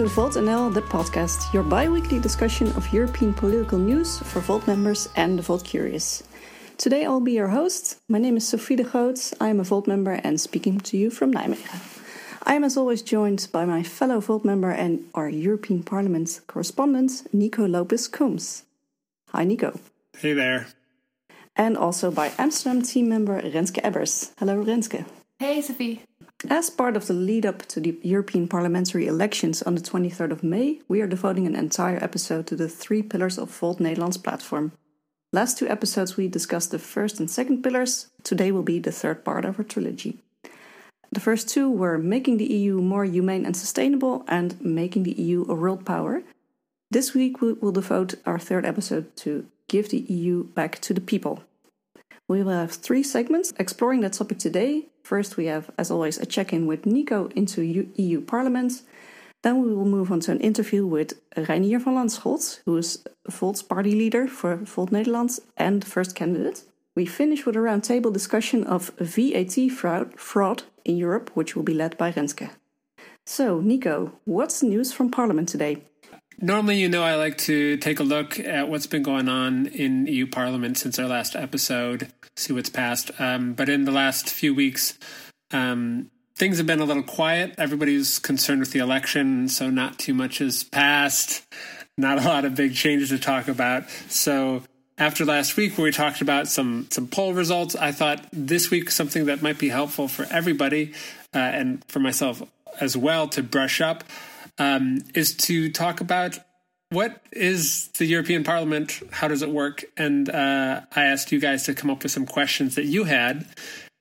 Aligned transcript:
to 0.00 0.08
Volt 0.08 0.32
NL, 0.32 0.72
the 0.72 0.80
podcast, 0.80 1.52
your 1.52 1.62
bi 1.62 1.86
weekly 1.86 2.18
discussion 2.18 2.68
of 2.68 2.90
European 2.90 3.34
political 3.34 3.78
news 3.78 4.18
for 4.20 4.40
Volt 4.40 4.66
members 4.66 5.10
and 5.14 5.38
the 5.38 5.42
Volt 5.42 5.62
curious. 5.62 6.22
Today 6.78 7.04
I'll 7.04 7.20
be 7.20 7.32
your 7.32 7.48
host. 7.48 8.00
My 8.08 8.16
name 8.16 8.38
is 8.38 8.48
Sophie 8.48 8.76
de 8.76 8.82
Groot. 8.82 9.34
I 9.42 9.48
am 9.48 9.60
a 9.60 9.62
Volt 9.62 9.86
member 9.86 10.12
and 10.24 10.40
speaking 10.40 10.80
to 10.80 10.96
you 10.96 11.10
from 11.10 11.34
Nijmegen. 11.34 11.68
I 12.44 12.54
am, 12.54 12.64
as 12.64 12.78
always, 12.78 13.02
joined 13.02 13.46
by 13.52 13.66
my 13.66 13.82
fellow 13.82 14.20
Volt 14.20 14.42
member 14.42 14.70
and 14.70 15.04
our 15.14 15.28
European 15.28 15.82
Parliament 15.82 16.40
correspondent, 16.46 17.28
Nico 17.34 17.66
Lopez 17.68 18.08
Combs. 18.08 18.64
Hi, 19.34 19.44
Nico. 19.44 19.78
Hey 20.16 20.32
there. 20.32 20.68
And 21.56 21.76
also 21.76 22.10
by 22.10 22.32
Amsterdam 22.38 22.80
team 22.80 23.10
member 23.10 23.38
Renske 23.42 23.82
Ebbers. 23.82 24.32
Hello, 24.38 24.64
Renske. 24.64 25.04
Hey, 25.38 25.60
Sophie. 25.60 26.00
As 26.48 26.70
part 26.70 26.96
of 26.96 27.06
the 27.06 27.12
lead 27.12 27.44
up 27.44 27.66
to 27.66 27.80
the 27.80 27.98
European 28.02 28.48
parliamentary 28.48 29.06
elections 29.06 29.60
on 29.62 29.74
the 29.74 29.80
23rd 29.82 30.30
of 30.30 30.42
May, 30.42 30.80
we 30.88 31.02
are 31.02 31.06
devoting 31.06 31.46
an 31.46 31.54
entire 31.54 32.02
episode 32.02 32.46
to 32.46 32.56
the 32.56 32.68
three 32.68 33.02
pillars 33.02 33.36
of 33.36 33.50
Volt 33.50 33.78
Nederland's 33.78 34.16
platform. 34.16 34.72
Last 35.34 35.58
two 35.58 35.68
episodes 35.68 36.16
we 36.16 36.28
discussed 36.28 36.70
the 36.70 36.78
first 36.78 37.20
and 37.20 37.30
second 37.30 37.62
pillars, 37.62 38.08
today 38.22 38.52
will 38.52 38.62
be 38.62 38.78
the 38.78 38.90
third 38.90 39.22
part 39.22 39.44
of 39.44 39.58
our 39.58 39.64
trilogy. 39.64 40.18
The 41.12 41.20
first 41.20 41.46
two 41.46 41.70
were 41.70 41.98
making 41.98 42.38
the 42.38 42.46
EU 42.46 42.80
more 42.80 43.04
humane 43.04 43.44
and 43.44 43.56
sustainable 43.56 44.24
and 44.26 44.58
making 44.62 45.02
the 45.02 45.20
EU 45.20 45.44
a 45.46 45.54
world 45.54 45.84
power. 45.84 46.22
This 46.90 47.12
week 47.12 47.42
we 47.42 47.52
will 47.52 47.72
devote 47.72 48.14
our 48.24 48.38
third 48.38 48.64
episode 48.64 49.14
to 49.16 49.46
give 49.68 49.90
the 49.90 49.98
EU 49.98 50.44
back 50.44 50.78
to 50.80 50.94
the 50.94 51.02
people. 51.02 51.42
We 52.30 52.44
will 52.44 52.52
have 52.52 52.70
three 52.70 53.02
segments 53.02 53.52
exploring 53.58 54.02
that 54.02 54.12
topic 54.12 54.38
today. 54.38 54.86
First, 55.02 55.36
we 55.36 55.46
have, 55.46 55.68
as 55.76 55.90
always, 55.90 56.16
a 56.16 56.24
check 56.24 56.52
in 56.52 56.68
with 56.68 56.86
Nico 56.86 57.28
into 57.34 57.64
EU 57.64 58.20
Parliament. 58.20 58.82
Then 59.42 59.60
we 59.60 59.74
will 59.74 59.84
move 59.84 60.12
on 60.12 60.20
to 60.20 60.30
an 60.30 60.38
interview 60.38 60.86
with 60.86 61.20
Reinier 61.34 61.82
van 61.82 61.96
Lanschot, 61.96 62.60
who 62.64 62.76
is 62.76 63.02
Volt's 63.28 63.62
party 63.62 63.96
leader 63.96 64.28
for 64.28 64.54
Volt 64.58 64.92
Nederland 64.92 65.40
and 65.56 65.84
first 65.84 66.14
candidate. 66.14 66.62
We 66.94 67.04
finish 67.04 67.44
with 67.44 67.56
a 67.56 67.58
roundtable 67.58 68.12
discussion 68.12 68.62
of 68.62 68.92
VAT 69.00 69.68
fraud, 69.72 70.14
fraud 70.16 70.62
in 70.84 70.96
Europe, 70.96 71.32
which 71.34 71.56
will 71.56 71.64
be 71.64 71.74
led 71.74 71.98
by 71.98 72.12
Renske. 72.12 72.50
So, 73.26 73.60
Nico, 73.60 74.12
what's 74.24 74.60
the 74.60 74.68
news 74.68 74.92
from 74.92 75.10
Parliament 75.10 75.48
today? 75.48 75.82
Normally, 76.42 76.78
you 76.78 76.88
know, 76.88 77.02
I 77.02 77.16
like 77.16 77.36
to 77.38 77.76
take 77.76 78.00
a 78.00 78.02
look 78.02 78.40
at 78.40 78.70
what's 78.70 78.86
been 78.86 79.02
going 79.02 79.28
on 79.28 79.66
in 79.66 80.06
EU 80.06 80.26
Parliament 80.26 80.78
since 80.78 80.98
our 80.98 81.06
last 81.06 81.36
episode, 81.36 82.10
see 82.34 82.54
what's 82.54 82.70
passed. 82.70 83.10
Um, 83.20 83.52
but 83.52 83.68
in 83.68 83.84
the 83.84 83.92
last 83.92 84.30
few 84.30 84.54
weeks, 84.54 84.98
um, 85.52 86.10
things 86.36 86.56
have 86.56 86.66
been 86.66 86.80
a 86.80 86.86
little 86.86 87.02
quiet. 87.02 87.54
Everybody's 87.58 88.18
concerned 88.18 88.60
with 88.60 88.70
the 88.70 88.78
election, 88.78 89.50
so 89.50 89.68
not 89.68 89.98
too 89.98 90.14
much 90.14 90.38
has 90.38 90.64
passed. 90.64 91.46
Not 91.98 92.16
a 92.16 92.26
lot 92.26 92.46
of 92.46 92.54
big 92.54 92.74
changes 92.74 93.10
to 93.10 93.18
talk 93.18 93.46
about. 93.46 93.90
So 94.08 94.62
after 94.96 95.26
last 95.26 95.58
week 95.58 95.76
where 95.76 95.84
we 95.84 95.92
talked 95.92 96.22
about 96.22 96.48
some 96.48 96.86
some 96.88 97.06
poll 97.06 97.34
results, 97.34 97.76
I 97.76 97.92
thought 97.92 98.24
this 98.32 98.70
week 98.70 98.90
something 98.90 99.26
that 99.26 99.42
might 99.42 99.58
be 99.58 99.68
helpful 99.68 100.08
for 100.08 100.26
everybody 100.30 100.94
uh, 101.34 101.38
and 101.38 101.84
for 101.88 102.00
myself 102.00 102.42
as 102.80 102.96
well 102.96 103.28
to 103.28 103.42
brush 103.42 103.82
up 103.82 104.04
um, 104.58 104.98
is 105.14 105.34
to 105.36 105.70
talk 105.70 106.00
about 106.00 106.38
what 106.90 107.22
is 107.32 107.88
the 107.98 108.04
European 108.04 108.42
Parliament? 108.42 109.00
How 109.12 109.28
does 109.28 109.42
it 109.42 109.50
work? 109.50 109.84
And 109.96 110.28
uh, 110.28 110.82
I 110.94 111.04
asked 111.04 111.30
you 111.30 111.40
guys 111.40 111.64
to 111.64 111.74
come 111.74 111.90
up 111.90 112.02
with 112.02 112.12
some 112.12 112.26
questions 112.26 112.74
that 112.74 112.86
you 112.86 113.04
had, 113.04 113.46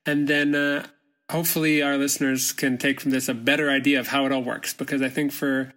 and 0.06 0.28
then 0.28 0.56
uh, 0.56 0.88
hopefully 1.30 1.82
our 1.82 1.98
listeners 1.98 2.52
can 2.52 2.78
take 2.78 3.00
from 3.00 3.12
this 3.12 3.30
a 3.30 3.34
better 3.34 3.70
idea 3.70 4.00
of 4.00 4.08
how 4.08 4.26
it 4.26 4.32
all 4.32 4.44
works. 4.44 4.74
Because 4.74 5.02
I 5.04 5.10
think 5.10 5.32
for 5.32 5.74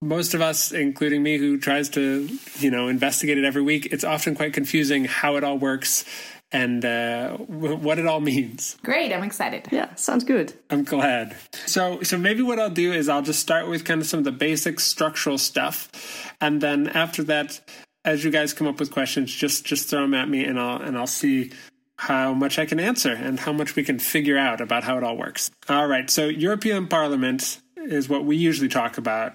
most 0.00 0.32
of 0.32 0.40
us, 0.40 0.72
including 0.72 1.22
me, 1.22 1.36
who 1.36 1.58
tries 1.58 1.90
to 1.90 2.28
you 2.58 2.70
know 2.70 2.88
investigate 2.88 3.36
it 3.36 3.44
every 3.44 3.62
week, 3.62 3.86
it's 3.92 4.04
often 4.04 4.34
quite 4.34 4.54
confusing 4.54 5.04
how 5.04 5.36
it 5.36 5.44
all 5.44 5.58
works 5.58 6.04
and 6.50 6.84
uh, 6.84 7.36
what 7.36 7.98
it 7.98 8.06
all 8.06 8.20
means. 8.20 8.76
Great, 8.82 9.12
I'm 9.12 9.22
excited. 9.22 9.68
Yeah, 9.70 9.94
sounds 9.96 10.24
good. 10.24 10.54
I'm 10.70 10.84
glad. 10.84 11.36
So, 11.66 12.02
so 12.02 12.16
maybe 12.16 12.42
what 12.42 12.58
I'll 12.58 12.70
do 12.70 12.92
is 12.92 13.08
I'll 13.08 13.22
just 13.22 13.40
start 13.40 13.68
with 13.68 13.84
kind 13.84 14.00
of 14.00 14.06
some 14.06 14.18
of 14.18 14.24
the 14.24 14.32
basic 14.32 14.80
structural 14.80 15.38
stuff, 15.38 16.32
and 16.40 16.60
then 16.60 16.88
after 16.88 17.22
that, 17.24 17.60
as 18.04 18.24
you 18.24 18.30
guys 18.30 18.54
come 18.54 18.66
up 18.66 18.80
with 18.80 18.90
questions, 18.90 19.32
just 19.32 19.64
just 19.64 19.90
throw 19.90 20.02
them 20.02 20.14
at 20.14 20.28
me, 20.28 20.44
and 20.44 20.58
I'll 20.58 20.80
and 20.80 20.96
I'll 20.96 21.06
see 21.06 21.52
how 21.98 22.32
much 22.32 22.58
I 22.58 22.64
can 22.64 22.78
answer 22.78 23.12
and 23.12 23.40
how 23.40 23.52
much 23.52 23.74
we 23.74 23.82
can 23.82 23.98
figure 23.98 24.38
out 24.38 24.60
about 24.60 24.84
how 24.84 24.96
it 24.98 25.04
all 25.04 25.16
works. 25.16 25.50
All 25.68 25.88
right, 25.88 26.08
so 26.08 26.28
European 26.28 26.86
Parliament 26.86 27.60
is 27.76 28.08
what 28.08 28.24
we 28.24 28.36
usually 28.36 28.68
talk 28.68 28.98
about, 28.98 29.32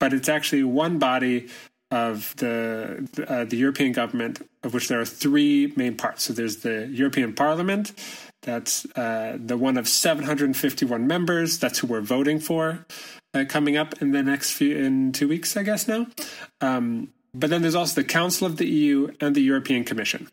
but 0.00 0.12
it's 0.12 0.28
actually 0.28 0.64
one 0.64 0.98
body 0.98 1.48
of 1.94 2.34
the 2.36 3.08
uh, 3.28 3.44
the 3.44 3.56
European 3.56 3.92
government, 3.92 4.46
of 4.64 4.74
which 4.74 4.88
there 4.88 5.00
are 5.00 5.04
three 5.04 5.72
main 5.76 5.96
parts. 5.96 6.24
So 6.24 6.32
there's 6.32 6.58
the 6.58 6.88
European 6.88 7.34
Parliament, 7.34 7.92
that's 8.44 8.84
uh, 8.96 9.38
the 9.40 9.56
one 9.56 9.76
of 9.78 9.88
751 9.88 11.06
members. 11.06 11.58
That's 11.58 11.78
who 11.78 11.86
we're 11.86 12.00
voting 12.00 12.40
for 12.40 12.86
uh, 13.32 13.44
coming 13.48 13.76
up 13.76 14.00
in 14.02 14.12
the 14.12 14.22
next 14.22 14.52
few 14.52 14.76
in 14.76 15.12
two 15.12 15.28
weeks, 15.28 15.56
I 15.56 15.62
guess 15.62 15.88
now. 15.88 16.06
Um, 16.60 17.12
but 17.32 17.50
then 17.50 17.62
there's 17.62 17.74
also 17.74 18.00
the 18.00 18.06
Council 18.06 18.46
of 18.46 18.58
the 18.58 18.66
EU 18.66 19.08
and 19.20 19.34
the 19.34 19.40
European 19.40 19.84
Commission, 19.84 20.28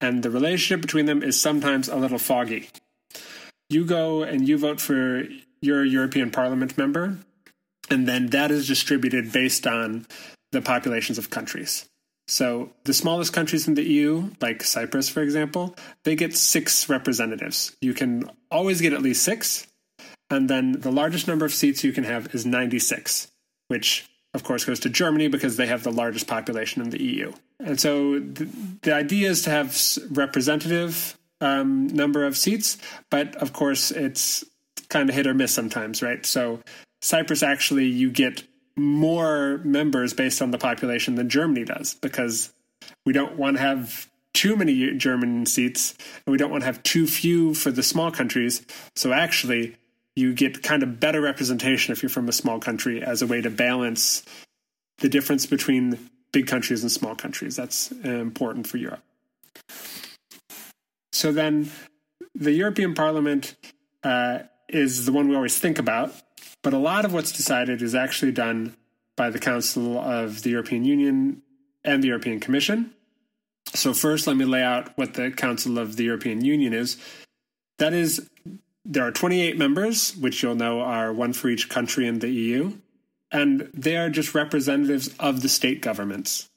and 0.00 0.22
the 0.22 0.30
relationship 0.30 0.80
between 0.80 1.06
them 1.06 1.22
is 1.22 1.40
sometimes 1.40 1.88
a 1.88 1.96
little 1.96 2.18
foggy. 2.18 2.70
You 3.68 3.84
go 3.84 4.22
and 4.22 4.48
you 4.48 4.58
vote 4.58 4.80
for 4.80 5.24
your 5.60 5.84
European 5.84 6.30
Parliament 6.30 6.78
member, 6.78 7.18
and 7.90 8.08
then 8.08 8.28
that 8.28 8.50
is 8.50 8.66
distributed 8.66 9.32
based 9.32 9.66
on 9.66 10.06
the 10.54 10.62
populations 10.62 11.18
of 11.18 11.30
countries. 11.30 11.88
So 12.26 12.70
the 12.84 12.94
smallest 12.94 13.32
countries 13.32 13.68
in 13.68 13.74
the 13.74 13.82
EU, 13.82 14.30
like 14.40 14.62
Cyprus, 14.62 15.10
for 15.10 15.22
example, 15.22 15.76
they 16.04 16.16
get 16.16 16.34
six 16.34 16.88
representatives. 16.88 17.76
You 17.80 17.92
can 17.92 18.30
always 18.50 18.80
get 18.80 18.94
at 18.94 19.02
least 19.02 19.22
six. 19.22 19.66
And 20.30 20.48
then 20.48 20.80
the 20.80 20.90
largest 20.90 21.28
number 21.28 21.44
of 21.44 21.52
seats 21.52 21.84
you 21.84 21.92
can 21.92 22.04
have 22.04 22.34
is 22.34 22.46
96, 22.46 23.30
which 23.68 24.08
of 24.32 24.42
course 24.42 24.64
goes 24.64 24.80
to 24.80 24.88
Germany 24.88 25.28
because 25.28 25.56
they 25.56 25.66
have 25.66 25.82
the 25.82 25.92
largest 25.92 26.26
population 26.26 26.80
in 26.82 26.90
the 26.90 27.02
EU. 27.02 27.32
And 27.60 27.78
so 27.78 28.18
the, 28.18 28.48
the 28.82 28.94
idea 28.94 29.28
is 29.28 29.42
to 29.42 29.50
have 29.50 29.78
representative 30.10 31.16
um, 31.40 31.88
number 31.88 32.24
of 32.24 32.36
seats, 32.36 32.78
but 33.10 33.36
of 33.36 33.52
course 33.52 33.90
it's 33.90 34.44
kind 34.88 35.08
of 35.08 35.14
hit 35.14 35.26
or 35.26 35.34
miss 35.34 35.52
sometimes, 35.52 36.02
right? 36.02 36.24
So 36.24 36.60
Cyprus 37.02 37.42
actually 37.42 37.86
you 37.86 38.10
get 38.10 38.42
more 38.76 39.58
members 39.64 40.14
based 40.14 40.42
on 40.42 40.50
the 40.50 40.58
population 40.58 41.14
than 41.14 41.28
Germany 41.28 41.64
does 41.64 41.94
because 41.94 42.52
we 43.06 43.12
don't 43.12 43.36
want 43.36 43.56
to 43.56 43.62
have 43.62 44.10
too 44.32 44.56
many 44.56 44.96
German 44.96 45.46
seats 45.46 45.94
and 46.26 46.32
we 46.32 46.38
don't 46.38 46.50
want 46.50 46.62
to 46.62 46.66
have 46.66 46.82
too 46.82 47.06
few 47.06 47.54
for 47.54 47.70
the 47.70 47.82
small 47.82 48.10
countries. 48.10 48.66
So 48.96 49.12
actually, 49.12 49.76
you 50.16 50.32
get 50.34 50.62
kind 50.62 50.82
of 50.82 51.00
better 51.00 51.20
representation 51.20 51.92
if 51.92 52.02
you're 52.02 52.10
from 52.10 52.28
a 52.28 52.32
small 52.32 52.58
country 52.58 53.02
as 53.02 53.22
a 53.22 53.26
way 53.26 53.40
to 53.40 53.50
balance 53.50 54.24
the 54.98 55.08
difference 55.08 55.46
between 55.46 56.10
big 56.32 56.46
countries 56.46 56.82
and 56.82 56.90
small 56.90 57.14
countries. 57.14 57.56
That's 57.56 57.92
important 57.92 58.66
for 58.66 58.76
Europe. 58.76 59.02
So 61.12 61.32
then 61.32 61.70
the 62.34 62.52
European 62.52 62.94
Parliament 62.94 63.54
uh, 64.02 64.40
is 64.68 65.06
the 65.06 65.12
one 65.12 65.28
we 65.28 65.36
always 65.36 65.58
think 65.58 65.78
about 65.78 66.12
but 66.64 66.72
a 66.72 66.78
lot 66.78 67.04
of 67.04 67.12
what's 67.12 67.30
decided 67.30 67.82
is 67.82 67.94
actually 67.94 68.32
done 68.32 68.74
by 69.16 69.30
the 69.30 69.38
Council 69.38 69.98
of 69.98 70.42
the 70.42 70.50
European 70.50 70.84
Union 70.84 71.42
and 71.84 72.02
the 72.02 72.08
European 72.08 72.40
Commission. 72.40 72.92
So, 73.74 73.92
first, 73.94 74.26
let 74.26 74.36
me 74.36 74.44
lay 74.46 74.62
out 74.62 74.96
what 74.96 75.14
the 75.14 75.30
Council 75.30 75.78
of 75.78 75.96
the 75.96 76.04
European 76.04 76.44
Union 76.44 76.72
is. 76.72 76.96
That 77.78 77.92
is, 77.92 78.28
there 78.84 79.06
are 79.06 79.12
28 79.12 79.58
members, 79.58 80.16
which 80.16 80.42
you'll 80.42 80.54
know 80.54 80.80
are 80.80 81.12
one 81.12 81.34
for 81.34 81.48
each 81.48 81.68
country 81.68 82.06
in 82.06 82.20
the 82.20 82.30
EU, 82.30 82.72
and 83.30 83.68
they 83.74 83.96
are 83.96 84.08
just 84.08 84.34
representatives 84.34 85.14
of 85.20 85.42
the 85.42 85.48
state 85.48 85.82
governments. 85.82 86.48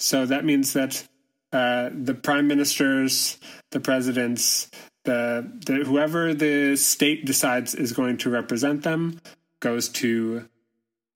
So 0.00 0.26
that 0.26 0.44
means 0.44 0.72
that 0.72 1.06
uh, 1.52 1.90
the 1.92 2.14
prime 2.14 2.48
ministers, 2.48 3.38
the 3.70 3.80
presidents, 3.80 4.70
the, 5.10 5.52
the 5.66 5.84
whoever 5.84 6.34
the 6.34 6.76
state 6.76 7.24
decides 7.24 7.74
is 7.74 7.92
going 7.92 8.18
to 8.18 8.30
represent 8.30 8.84
them 8.84 9.20
goes 9.58 9.88
to 9.88 10.48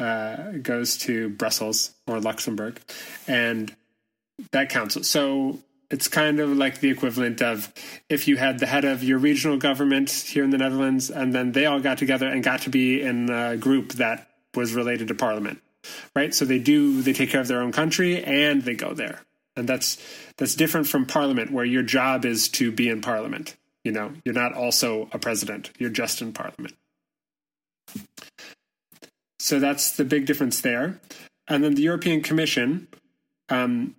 uh, 0.00 0.50
goes 0.62 0.99
to 0.99 1.29
Brussels 1.29 1.94
or 2.08 2.19
Luxembourg, 2.19 2.81
and 3.29 3.75
that 4.50 4.69
counts. 4.69 5.06
So 5.08 5.61
it's 5.91 6.08
kind 6.08 6.41
of 6.41 6.56
like 6.56 6.81
the 6.81 6.91
equivalent 6.91 7.41
of 7.41 7.73
if 8.08 8.26
you 8.26 8.37
had 8.37 8.58
the 8.58 8.67
head 8.67 8.85
of 8.85 9.05
your 9.05 9.19
regional 9.19 9.58
government 9.58 10.11
here 10.11 10.43
in 10.43 10.50
the 10.50 10.58
Netherlands, 10.58 11.11
and 11.11 11.32
then 11.32 11.52
they 11.52 11.67
all 11.67 11.81
got 11.81 11.99
together 11.99 12.26
and 12.26 12.43
got 12.43 12.62
to 12.62 12.70
be 12.70 13.00
in 13.00 13.31
a 13.31 13.56
group 13.56 13.93
that 13.93 14.29
was 14.55 14.75
related 14.75 15.06
to 15.08 15.14
Parliament, 15.14 15.61
right? 16.17 16.35
So 16.35 16.44
they 16.44 16.58
do 16.58 17.00
they 17.00 17.12
take 17.12 17.31
care 17.31 17.40
of 17.40 17.47
their 17.47 17.61
own 17.61 17.70
country 17.70 18.25
and 18.25 18.62
they 18.62 18.75
go 18.75 18.93
there, 18.93 19.20
and 19.55 19.69
that's 19.69 19.99
that's 20.37 20.56
different 20.56 20.88
from 20.88 21.06
Parliament, 21.06 21.52
where 21.52 21.64
your 21.64 21.85
job 21.85 22.25
is 22.25 22.49
to 22.49 22.73
be 22.73 22.88
in 22.88 23.00
Parliament. 23.00 23.55
You 23.85 23.93
know, 23.93 24.13
you're 24.25 24.35
not 24.35 24.55
also 24.55 25.09
a 25.13 25.19
president, 25.19 25.71
you're 25.79 25.91
just 25.91 26.23
in 26.23 26.33
parliament. 26.33 26.75
So 29.39 29.59
that's 29.61 29.93
the 29.93 30.05
big 30.05 30.25
difference 30.25 30.63
there. 30.63 30.99
And 31.47 31.63
then 31.63 31.75
the 31.75 31.83
European 31.83 32.23
Commission 32.23 32.89
um, 33.51 33.95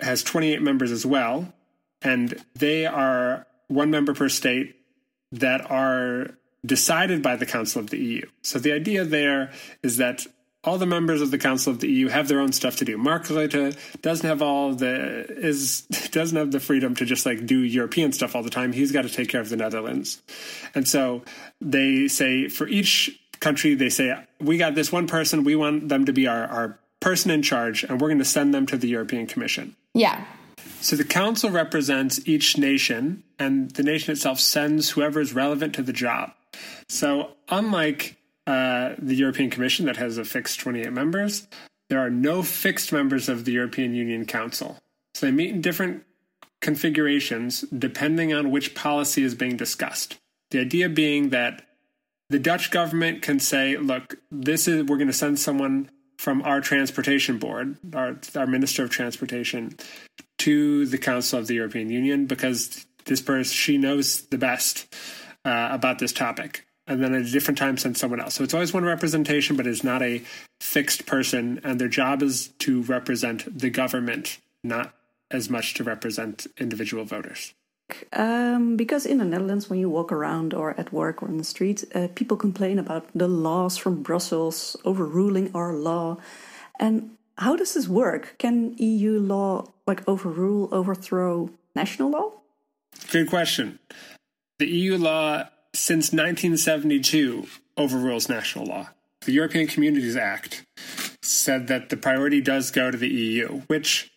has 0.00 0.22
28 0.22 0.60
members 0.60 0.90
as 0.90 1.06
well, 1.06 1.52
and 2.02 2.42
they 2.58 2.84
are 2.84 3.46
one 3.68 3.90
member 3.90 4.12
per 4.12 4.28
state 4.28 4.76
that 5.32 5.70
are 5.70 6.36
decided 6.64 7.22
by 7.22 7.36
the 7.36 7.46
Council 7.46 7.80
of 7.80 7.90
the 7.90 7.98
EU. 7.98 8.26
So 8.42 8.58
the 8.58 8.72
idea 8.72 9.04
there 9.04 9.50
is 9.82 9.96
that 9.96 10.26
all 10.64 10.78
the 10.78 10.86
members 10.86 11.20
of 11.20 11.30
the 11.30 11.38
Council 11.38 11.72
of 11.72 11.80
the 11.80 11.88
EU 11.90 12.08
have 12.08 12.28
their 12.28 12.40
own 12.40 12.52
stuff 12.52 12.76
to 12.76 12.84
do. 12.84 12.96
Mark 12.96 13.24
Rutte 13.24 13.76
doesn't 14.00 14.26
have 14.26 14.42
all 14.42 14.74
the 14.74 15.26
is 15.28 15.82
doesn't 16.12 16.36
have 16.36 16.52
the 16.52 16.60
freedom 16.60 16.94
to 16.96 17.04
just 17.04 17.26
like 17.26 17.46
do 17.46 17.58
European 17.58 18.12
stuff 18.12 18.36
all 18.36 18.42
the 18.42 18.50
time. 18.50 18.72
He's 18.72 18.92
got 18.92 19.02
to 19.02 19.08
take 19.08 19.28
care 19.28 19.40
of 19.40 19.48
the 19.48 19.56
Netherlands, 19.56 20.22
and 20.74 20.86
so 20.86 21.22
they 21.60 22.08
say 22.08 22.48
for 22.48 22.68
each 22.68 23.18
country 23.40 23.74
they 23.74 23.88
say 23.88 24.16
we 24.40 24.56
got 24.56 24.74
this 24.74 24.92
one 24.92 25.06
person. 25.06 25.44
We 25.44 25.56
want 25.56 25.88
them 25.88 26.04
to 26.04 26.12
be 26.12 26.26
our 26.26 26.46
our 26.46 26.78
person 27.00 27.30
in 27.30 27.42
charge, 27.42 27.82
and 27.82 28.00
we're 28.00 28.08
going 28.08 28.18
to 28.18 28.24
send 28.24 28.54
them 28.54 28.66
to 28.66 28.76
the 28.76 28.88
European 28.88 29.26
Commission. 29.26 29.74
Yeah. 29.94 30.24
So 30.80 30.96
the 30.96 31.04
council 31.04 31.50
represents 31.50 32.20
each 32.26 32.56
nation, 32.56 33.22
and 33.38 33.70
the 33.72 33.82
nation 33.82 34.12
itself 34.12 34.40
sends 34.40 34.90
whoever 34.90 35.20
is 35.20 35.32
relevant 35.32 35.74
to 35.74 35.82
the 35.82 35.92
job. 35.92 36.32
So 36.88 37.30
unlike 37.48 38.16
uh, 38.46 38.94
the 38.98 39.14
European 39.14 39.50
Commission 39.50 39.86
that 39.86 39.96
has 39.96 40.18
a 40.18 40.24
fixed 40.24 40.60
28 40.60 40.92
members. 40.92 41.46
There 41.88 42.00
are 42.00 42.10
no 42.10 42.42
fixed 42.42 42.92
members 42.92 43.28
of 43.28 43.44
the 43.44 43.52
European 43.52 43.94
Union 43.94 44.24
Council. 44.24 44.78
So 45.14 45.26
they 45.26 45.32
meet 45.32 45.50
in 45.50 45.60
different 45.60 46.04
configurations 46.60 47.62
depending 47.62 48.32
on 48.32 48.50
which 48.50 48.74
policy 48.74 49.22
is 49.22 49.34
being 49.34 49.56
discussed. 49.56 50.18
The 50.50 50.60
idea 50.60 50.88
being 50.88 51.30
that 51.30 51.62
the 52.30 52.38
Dutch 52.38 52.70
government 52.70 53.22
can 53.22 53.38
say, 53.38 53.76
look, 53.76 54.16
this 54.30 54.66
is 54.66 54.84
we're 54.84 54.96
going 54.96 55.06
to 55.06 55.12
send 55.12 55.38
someone 55.38 55.90
from 56.18 56.40
our 56.42 56.60
transportation 56.60 57.38
board, 57.38 57.76
our, 57.94 58.16
our 58.36 58.46
minister 58.46 58.84
of 58.84 58.90
transportation, 58.90 59.76
to 60.38 60.86
the 60.86 60.98
Council 60.98 61.38
of 61.38 61.46
the 61.46 61.54
European 61.54 61.90
Union 61.90 62.26
because 62.26 62.86
this 63.04 63.20
person 63.20 63.52
she 63.52 63.76
knows 63.78 64.22
the 64.26 64.38
best 64.38 64.94
uh, 65.44 65.68
about 65.70 65.98
this 65.98 66.12
topic 66.12 66.64
and 66.86 67.02
then 67.02 67.14
at 67.14 67.22
a 67.22 67.30
different 67.30 67.58
time 67.58 67.76
send 67.76 67.96
someone 67.96 68.20
else. 68.20 68.34
So 68.34 68.44
it's 68.44 68.54
always 68.54 68.72
one 68.72 68.84
representation, 68.84 69.56
but 69.56 69.66
it's 69.66 69.84
not 69.84 70.02
a 70.02 70.22
fixed 70.60 71.06
person, 71.06 71.60
and 71.64 71.80
their 71.80 71.88
job 71.88 72.22
is 72.22 72.48
to 72.60 72.82
represent 72.82 73.58
the 73.58 73.70
government, 73.70 74.38
not 74.64 74.94
as 75.30 75.48
much 75.48 75.74
to 75.74 75.84
represent 75.84 76.46
individual 76.58 77.04
voters. 77.04 77.54
Um, 78.12 78.76
because 78.76 79.04
in 79.04 79.18
the 79.18 79.24
Netherlands, 79.24 79.68
when 79.68 79.78
you 79.78 79.90
walk 79.90 80.12
around 80.12 80.54
or 80.54 80.78
at 80.78 80.92
work 80.92 81.22
or 81.22 81.28
on 81.28 81.38
the 81.38 81.44
street, 81.44 81.84
uh, 81.94 82.08
people 82.14 82.36
complain 82.36 82.78
about 82.78 83.06
the 83.14 83.28
laws 83.28 83.76
from 83.76 84.02
Brussels 84.02 84.76
overruling 84.84 85.50
our 85.54 85.74
law. 85.74 86.18
And 86.78 87.16
how 87.38 87.56
does 87.56 87.74
this 87.74 87.88
work? 87.88 88.36
Can 88.38 88.74
EU 88.78 89.18
law 89.18 89.68
like 89.86 90.06
overrule, 90.08 90.68
overthrow 90.72 91.50
national 91.74 92.10
law? 92.10 92.32
Good 93.10 93.28
question. 93.28 93.78
The 94.58 94.68
EU 94.68 94.96
law 94.96 95.48
since 95.74 96.12
1972 96.12 97.46
overrules 97.76 98.28
national 98.28 98.66
law. 98.66 98.90
The 99.24 99.32
European 99.32 99.66
Communities 99.66 100.16
Act 100.16 100.64
said 101.22 101.68
that 101.68 101.88
the 101.88 101.96
priority 101.96 102.40
does 102.40 102.70
go 102.70 102.90
to 102.90 102.98
the 102.98 103.08
EU, 103.08 103.62
which 103.68 104.10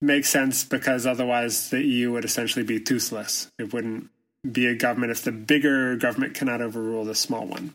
makes 0.00 0.28
sense 0.28 0.64
because 0.64 1.06
otherwise 1.06 1.70
the 1.70 1.82
EU 1.82 2.12
would 2.12 2.24
essentially 2.24 2.64
be 2.64 2.80
toothless. 2.80 3.50
It 3.58 3.72
wouldn't 3.72 4.08
be 4.50 4.66
a 4.66 4.74
government 4.74 5.12
if 5.12 5.22
the 5.22 5.32
bigger 5.32 5.96
government 5.96 6.34
cannot 6.34 6.60
overrule 6.60 7.04
the 7.04 7.14
small 7.14 7.46
one. 7.46 7.74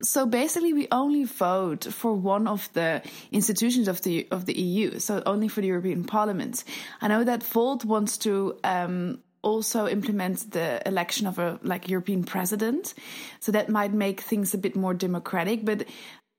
So 0.00 0.26
basically, 0.26 0.72
we 0.72 0.86
only 0.92 1.24
vote 1.24 1.84
for 1.84 2.14
one 2.14 2.46
of 2.46 2.72
the 2.72 3.02
institutions 3.32 3.88
of 3.88 4.02
the 4.02 4.28
of 4.30 4.46
the 4.46 4.56
EU. 4.58 5.00
So 5.00 5.22
only 5.26 5.48
for 5.48 5.60
the 5.60 5.66
European 5.66 6.04
Parliament. 6.04 6.62
I 7.00 7.08
know 7.08 7.24
that 7.24 7.42
Volt 7.42 7.84
wants 7.84 8.16
to 8.18 8.56
um, 8.62 9.18
also 9.42 9.86
implement 9.86 10.50
the 10.52 10.86
election 10.86 11.26
of 11.26 11.38
a 11.38 11.58
like 11.62 11.88
European 11.88 12.24
president. 12.24 12.94
So 13.40 13.52
that 13.52 13.68
might 13.68 13.92
make 13.92 14.20
things 14.20 14.54
a 14.54 14.58
bit 14.58 14.76
more 14.76 14.94
democratic. 14.94 15.64
But 15.64 15.86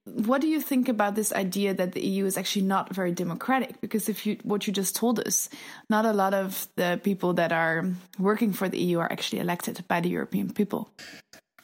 what 0.05 0.41
do 0.41 0.47
you 0.47 0.61
think 0.61 0.89
about 0.89 1.15
this 1.15 1.31
idea 1.31 1.73
that 1.73 1.93
the 1.93 2.01
EU 2.01 2.25
is 2.25 2.37
actually 2.37 2.65
not 2.65 2.93
very 2.93 3.11
democratic? 3.11 3.79
Because 3.81 4.09
if 4.09 4.25
you 4.25 4.37
what 4.43 4.67
you 4.67 4.73
just 4.73 4.95
told 4.95 5.19
us, 5.19 5.49
not 5.89 6.05
a 6.05 6.13
lot 6.13 6.33
of 6.33 6.67
the 6.75 6.99
people 7.03 7.33
that 7.33 7.51
are 7.51 7.85
working 8.17 8.53
for 8.53 8.69
the 8.69 8.79
EU 8.79 8.99
are 8.99 9.11
actually 9.11 9.39
elected 9.39 9.83
by 9.87 10.01
the 10.01 10.09
European 10.09 10.51
people. 10.53 10.89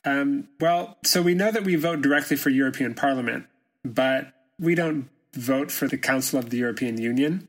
Um, 0.04 0.50
well, 0.60 0.98
so 1.04 1.22
we 1.22 1.34
know 1.34 1.52
that 1.52 1.64
we 1.64 1.76
vote 1.76 2.02
directly 2.02 2.38
for 2.38 2.52
European 2.52 2.94
Parliament, 2.94 3.48
but 3.84 4.34
we 4.60 4.76
don't 4.76 5.10
vote 5.34 5.72
for 5.72 5.88
the 5.88 5.98
Council 5.98 6.38
of 6.38 6.52
the 6.52 6.58
European 6.58 7.00
Union, 7.00 7.48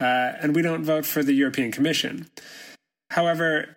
uh, 0.00 0.32
and 0.40 0.54
we 0.54 0.62
don't 0.62 0.82
vote 0.82 1.06
for 1.06 1.22
the 1.22 1.32
European 1.32 1.70
Commission. 1.70 2.28
However, 3.10 3.76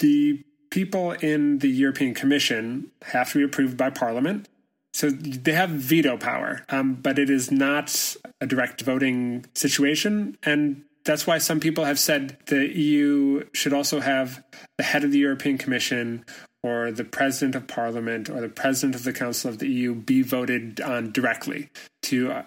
the 0.00 0.42
people 0.70 1.12
in 1.12 1.58
the 1.58 1.68
European 1.68 2.14
Commission 2.14 2.90
have 3.02 3.30
to 3.32 3.38
be 3.38 3.44
approved 3.44 3.76
by 3.76 3.90
Parliament. 3.90 4.48
So 4.94 5.10
they 5.10 5.52
have 5.52 5.70
veto 5.70 6.16
power, 6.16 6.64
um, 6.68 6.94
but 6.94 7.18
it 7.18 7.30
is 7.30 7.50
not 7.50 8.16
a 8.40 8.46
direct 8.46 8.82
voting 8.82 9.46
situation. 9.54 10.36
And 10.42 10.82
that's 11.04 11.26
why 11.26 11.38
some 11.38 11.60
people 11.60 11.84
have 11.84 11.98
said 11.98 12.38
the 12.46 12.66
EU 12.66 13.44
should 13.52 13.72
also 13.72 14.00
have 14.00 14.42
the 14.78 14.84
head 14.84 15.04
of 15.04 15.12
the 15.12 15.18
European 15.18 15.58
Commission 15.58 16.24
or 16.62 16.92
the 16.92 17.04
president 17.04 17.54
of 17.54 17.66
Parliament 17.66 18.30
or 18.30 18.40
the 18.40 18.48
president 18.48 18.94
of 18.94 19.04
the 19.04 19.12
Council 19.12 19.50
of 19.50 19.58
the 19.58 19.68
EU 19.68 19.94
be 19.94 20.22
voted 20.22 20.80
on 20.80 21.10
directly 21.10 21.70
to 22.02 22.30
uh, 22.30 22.42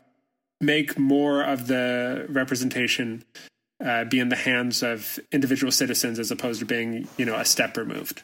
make 0.61 0.97
more 0.97 1.43
of 1.43 1.67
the 1.67 2.25
representation 2.29 3.23
uh, 3.83 4.05
be 4.05 4.19
in 4.19 4.29
the 4.29 4.35
hands 4.35 4.83
of 4.83 5.19
individual 5.31 5.71
citizens 5.71 6.19
as 6.19 6.31
opposed 6.31 6.59
to 6.59 6.65
being, 6.65 7.07
you 7.17 7.25
know, 7.25 7.35
a 7.35 7.45
step 7.45 7.77
removed. 7.77 8.23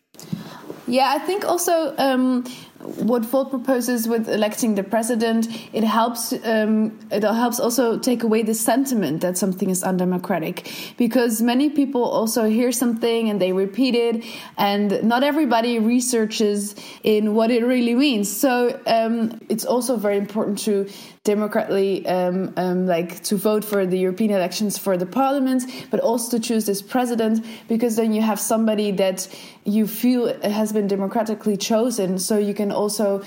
Yeah, 0.87 1.13
I 1.15 1.19
think 1.19 1.45
also 1.45 1.95
um, 1.97 2.43
what 2.79 3.23
Volt 3.23 3.51
proposes 3.51 4.07
with 4.07 4.27
electing 4.27 4.75
the 4.75 4.83
president, 4.83 5.47
it 5.71 5.83
helps. 5.83 6.33
Um, 6.43 6.99
it 7.11 7.23
helps 7.23 7.59
also 7.59 7.99
take 7.99 8.23
away 8.23 8.43
the 8.43 8.55
sentiment 8.55 9.21
that 9.21 9.37
something 9.37 9.69
is 9.69 9.83
undemocratic, 9.83 10.69
because 10.97 11.41
many 11.41 11.69
people 11.69 12.03
also 12.03 12.45
hear 12.45 12.71
something 12.71 13.29
and 13.29 13.39
they 13.39 13.53
repeat 13.53 13.95
it, 13.95 14.25
and 14.57 15.03
not 15.03 15.23
everybody 15.23 15.79
researches 15.79 16.75
in 17.03 17.35
what 17.35 17.51
it 17.51 17.63
really 17.63 17.95
means. 17.95 18.35
So 18.35 18.77
um, 18.87 19.39
it's 19.49 19.65
also 19.65 19.95
very 19.97 20.17
important 20.17 20.57
to 20.59 20.89
democratically 21.23 22.05
um, 22.07 22.51
um, 22.57 22.87
like 22.87 23.21
to 23.23 23.35
vote 23.35 23.63
for 23.63 23.85
the 23.85 23.97
European 23.97 24.31
elections 24.31 24.77
for 24.77 24.97
the 24.97 25.05
parliament, 25.05 25.63
but 25.91 25.99
also 25.99 26.37
to 26.37 26.43
choose 26.43 26.65
this 26.65 26.81
president, 26.81 27.45
because 27.67 27.95
then 27.95 28.11
you 28.11 28.21
have 28.21 28.39
somebody 28.39 28.91
that 28.91 29.27
you 29.63 29.85
feel 29.85 30.33
has 30.41 30.73
been 30.73 30.87
democratically 30.87 31.57
chosen, 31.57 32.17
so 32.17 32.39
you 32.39 32.55
can 32.55 32.71
also 32.71 33.21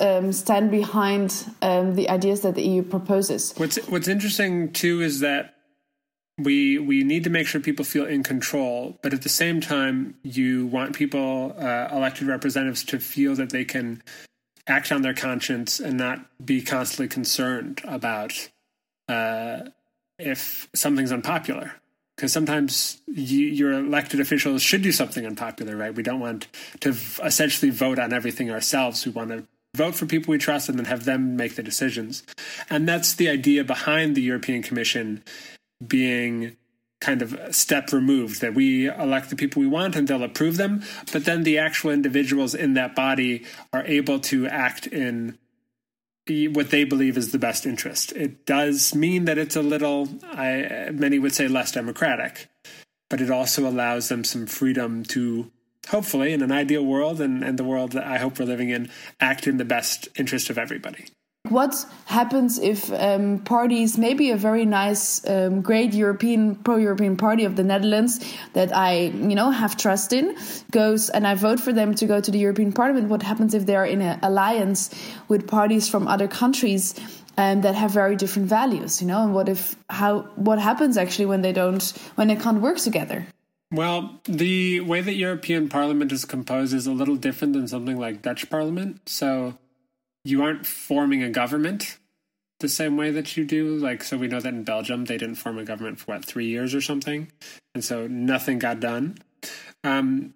um, 0.00 0.32
stand 0.32 0.70
behind 0.70 1.44
um, 1.60 1.94
the 1.94 2.08
ideas 2.08 2.40
that 2.40 2.54
the 2.54 2.62
EU 2.62 2.82
proposes. 2.82 3.52
What's 3.56 3.76
What's 3.88 4.08
interesting 4.08 4.72
too 4.72 5.02
is 5.02 5.20
that 5.20 5.54
we 6.38 6.78
we 6.78 7.04
need 7.04 7.24
to 7.24 7.30
make 7.30 7.46
sure 7.46 7.60
people 7.60 7.84
feel 7.84 8.06
in 8.06 8.22
control, 8.22 8.98
but 9.02 9.12
at 9.12 9.22
the 9.22 9.28
same 9.28 9.60
time, 9.60 10.14
you 10.22 10.66
want 10.66 10.96
people, 10.96 11.54
uh, 11.58 11.88
elected 11.92 12.28
representatives, 12.28 12.82
to 12.84 12.98
feel 12.98 13.34
that 13.34 13.50
they 13.50 13.64
can 13.66 14.02
act 14.66 14.90
on 14.90 15.02
their 15.02 15.14
conscience 15.14 15.80
and 15.80 15.96
not 15.96 16.20
be 16.44 16.62
constantly 16.62 17.08
concerned 17.08 17.80
about 17.84 18.48
uh, 19.08 19.60
if 20.18 20.68
something's 20.74 21.12
unpopular 21.12 21.74
because 22.16 22.32
sometimes 22.32 23.00
you, 23.06 23.46
your 23.46 23.72
elected 23.72 24.20
officials 24.20 24.62
should 24.62 24.82
do 24.82 24.90
something 24.90 25.26
unpopular, 25.26 25.76
right? 25.76 25.94
We 25.94 26.02
don't 26.02 26.20
want 26.20 26.48
to 26.80 26.92
v- 26.92 27.22
essentially 27.22 27.70
vote 27.70 27.98
on 27.98 28.12
everything 28.12 28.50
ourselves. 28.50 29.04
We 29.04 29.12
want 29.12 29.30
to 29.30 29.46
vote 29.76 29.94
for 29.94 30.06
people 30.06 30.32
we 30.32 30.38
trust 30.38 30.70
and 30.70 30.78
then 30.78 30.86
have 30.86 31.04
them 31.04 31.36
make 31.36 31.56
the 31.56 31.62
decisions. 31.62 32.22
And 32.70 32.88
that's 32.88 33.14
the 33.14 33.28
idea 33.28 33.64
behind 33.64 34.14
the 34.14 34.22
European 34.22 34.62
Commission 34.62 35.22
being 35.86 36.56
kind 37.00 37.22
of 37.22 37.54
step 37.54 37.92
removed 37.92 38.40
that 38.40 38.54
we 38.54 38.88
elect 38.88 39.30
the 39.30 39.36
people 39.36 39.60
we 39.60 39.68
want 39.68 39.96
and 39.96 40.08
they'll 40.08 40.22
approve 40.22 40.56
them, 40.56 40.82
but 41.12 41.24
then 41.24 41.42
the 41.42 41.58
actual 41.58 41.90
individuals 41.90 42.54
in 42.54 42.74
that 42.74 42.94
body 42.94 43.44
are 43.72 43.84
able 43.84 44.18
to 44.18 44.46
act 44.46 44.86
in 44.86 45.38
what 46.28 46.70
they 46.70 46.84
believe 46.84 47.16
is 47.16 47.30
the 47.30 47.38
best 47.38 47.66
interest. 47.66 48.12
It 48.12 48.46
does 48.46 48.94
mean 48.94 49.26
that 49.26 49.38
it's 49.38 49.56
a 49.56 49.62
little, 49.62 50.08
I, 50.24 50.90
many 50.92 51.18
would 51.18 51.34
say, 51.34 51.46
less 51.46 51.70
democratic, 51.72 52.48
but 53.08 53.20
it 53.20 53.30
also 53.30 53.68
allows 53.68 54.08
them 54.08 54.24
some 54.24 54.46
freedom 54.46 55.04
to, 55.04 55.52
hopefully, 55.88 56.32
in 56.32 56.42
an 56.42 56.50
ideal 56.50 56.84
world 56.84 57.20
and, 57.20 57.44
and 57.44 57.58
the 57.58 57.64
world 57.64 57.92
that 57.92 58.04
I 58.04 58.18
hope 58.18 58.38
we're 58.38 58.46
living 58.46 58.70
in, 58.70 58.90
act 59.20 59.46
in 59.46 59.58
the 59.58 59.64
best 59.64 60.08
interest 60.16 60.50
of 60.50 60.58
everybody. 60.58 61.06
What 61.50 61.74
happens 62.06 62.58
if 62.58 62.92
um, 62.92 63.38
parties, 63.40 63.98
maybe 63.98 64.30
a 64.30 64.36
very 64.36 64.64
nice, 64.64 65.26
um, 65.28 65.60
great 65.60 65.94
European, 65.94 66.56
pro-European 66.56 67.16
party 67.16 67.44
of 67.44 67.56
the 67.56 67.64
Netherlands 67.64 68.24
that 68.52 68.74
I, 68.74 69.12
you 69.14 69.34
know, 69.34 69.50
have 69.50 69.76
trust 69.76 70.12
in, 70.12 70.36
goes 70.70 71.10
and 71.10 71.26
I 71.26 71.34
vote 71.34 71.60
for 71.60 71.72
them 71.72 71.94
to 71.94 72.06
go 72.06 72.20
to 72.20 72.30
the 72.30 72.38
European 72.38 72.72
Parliament? 72.72 73.08
What 73.08 73.22
happens 73.22 73.54
if 73.54 73.66
they 73.66 73.76
are 73.76 73.86
in 73.86 74.00
an 74.02 74.18
alliance 74.22 74.90
with 75.28 75.46
parties 75.46 75.88
from 75.88 76.08
other 76.08 76.28
countries 76.28 76.94
um, 77.36 77.60
that 77.62 77.74
have 77.74 77.90
very 77.90 78.16
different 78.16 78.48
values? 78.48 79.00
You 79.00 79.08
know, 79.08 79.22
and 79.22 79.34
what 79.34 79.48
if 79.48 79.76
how 79.90 80.20
what 80.36 80.58
happens 80.58 80.96
actually 80.96 81.26
when 81.26 81.42
they 81.42 81.52
don't 81.52 81.82
when 82.14 82.28
they 82.28 82.36
can't 82.36 82.60
work 82.60 82.78
together? 82.78 83.26
Well, 83.72 84.20
the 84.24 84.80
way 84.80 85.00
that 85.00 85.14
European 85.14 85.68
Parliament 85.68 86.12
is 86.12 86.24
composed 86.24 86.72
is 86.72 86.86
a 86.86 86.92
little 86.92 87.16
different 87.16 87.52
than 87.54 87.66
something 87.66 87.98
like 87.98 88.22
Dutch 88.22 88.48
Parliament. 88.48 89.08
So 89.08 89.58
you 90.26 90.42
aren't 90.42 90.66
forming 90.66 91.22
a 91.22 91.30
government 91.30 91.98
the 92.60 92.68
same 92.68 92.96
way 92.96 93.10
that 93.10 93.36
you 93.36 93.44
do. 93.44 93.76
Like, 93.76 94.02
so 94.02 94.16
we 94.16 94.28
know 94.28 94.40
that 94.40 94.52
in 94.52 94.64
Belgium, 94.64 95.04
they 95.04 95.18
didn't 95.18 95.36
form 95.36 95.58
a 95.58 95.64
government 95.64 95.98
for 95.98 96.06
what, 96.06 96.24
three 96.24 96.46
years 96.46 96.74
or 96.74 96.80
something. 96.80 97.30
And 97.74 97.84
so 97.84 98.06
nothing 98.06 98.58
got 98.58 98.80
done. 98.80 99.18
Um, 99.84 100.34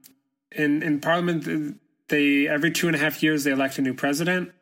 in, 0.53 0.83
in 0.83 1.01
Parliament, 1.01 1.79
they, 2.09 2.47
every 2.47 2.71
two 2.71 2.87
and 2.87 2.97
a 2.97 2.99
half 2.99 3.23
years, 3.23 3.45
they 3.45 3.53
elect 3.53 3.79
a 3.79 3.83
new 3.83 3.95
president. 3.95 4.53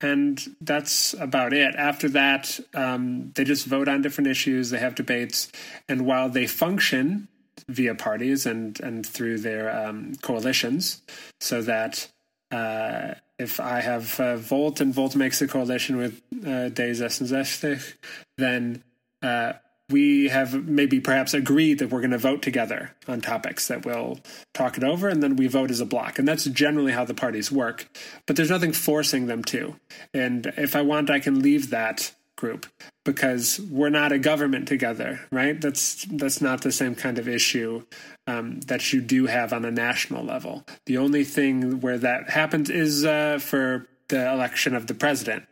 And 0.00 0.40
that's 0.60 1.12
about 1.14 1.52
it. 1.52 1.74
After 1.74 2.08
that, 2.10 2.60
um, 2.74 3.32
they 3.34 3.42
just 3.42 3.66
vote 3.66 3.88
on 3.88 4.02
different 4.02 4.28
issues. 4.28 4.70
They 4.70 4.78
have 4.78 4.94
debates. 4.94 5.50
And 5.88 6.06
while 6.06 6.28
they 6.28 6.46
function 6.46 7.26
via 7.68 7.94
parties 7.94 8.46
and, 8.46 8.78
and 8.80 9.04
through 9.04 9.38
their 9.38 9.74
um, 9.76 10.14
coalitions, 10.22 11.02
so 11.40 11.62
that 11.62 12.08
uh, 12.50 13.14
if 13.38 13.60
I 13.60 13.80
have 13.80 14.18
uh, 14.18 14.36
Volt 14.36 14.80
and 14.80 14.92
Volt 14.92 15.14
makes 15.14 15.40
a 15.40 15.48
coalition 15.48 15.96
with 15.96 16.20
uh, 16.42 16.70
D66, 16.70 17.94
then 18.36 18.82
uh, 19.22 19.54
we 19.90 20.28
have 20.28 20.68
maybe 20.68 21.00
perhaps 21.00 21.34
agreed 21.34 21.78
that 21.78 21.90
we're 21.90 22.00
going 22.00 22.10
to 22.10 22.18
vote 22.18 22.42
together 22.42 22.94
on 23.06 23.20
topics 23.20 23.68
that 23.68 23.86
we'll 23.86 24.18
talk 24.52 24.76
it 24.76 24.84
over 24.84 25.08
and 25.08 25.22
then 25.22 25.36
we 25.36 25.46
vote 25.46 25.70
as 25.70 25.80
a 25.80 25.86
block. 25.86 26.18
And 26.18 26.28
that's 26.28 26.44
generally 26.44 26.92
how 26.92 27.04
the 27.04 27.14
parties 27.14 27.50
work. 27.50 27.88
But 28.26 28.36
there's 28.36 28.50
nothing 28.50 28.72
forcing 28.72 29.26
them 29.26 29.42
to. 29.44 29.76
And 30.12 30.52
if 30.56 30.76
I 30.76 30.82
want, 30.82 31.10
I 31.10 31.20
can 31.20 31.40
leave 31.40 31.70
that 31.70 32.14
group 32.38 32.66
because 33.04 33.60
we're 33.60 33.90
not 33.90 34.12
a 34.12 34.18
government 34.18 34.66
together, 34.66 35.20
right? 35.30 35.60
That's 35.60 36.06
that's 36.10 36.40
not 36.40 36.62
the 36.62 36.72
same 36.72 36.94
kind 36.94 37.18
of 37.18 37.28
issue 37.28 37.84
um, 38.26 38.60
that 38.62 38.92
you 38.92 39.02
do 39.02 39.26
have 39.26 39.52
on 39.52 39.66
a 39.66 39.70
national 39.70 40.24
level. 40.24 40.64
The 40.86 40.96
only 40.96 41.24
thing 41.24 41.80
where 41.82 41.98
that 41.98 42.30
happens 42.30 42.70
is 42.70 43.04
uh, 43.04 43.38
for 43.40 43.86
the 44.08 44.32
election 44.32 44.74
of 44.74 44.86
the 44.86 44.94
president, 44.94 45.44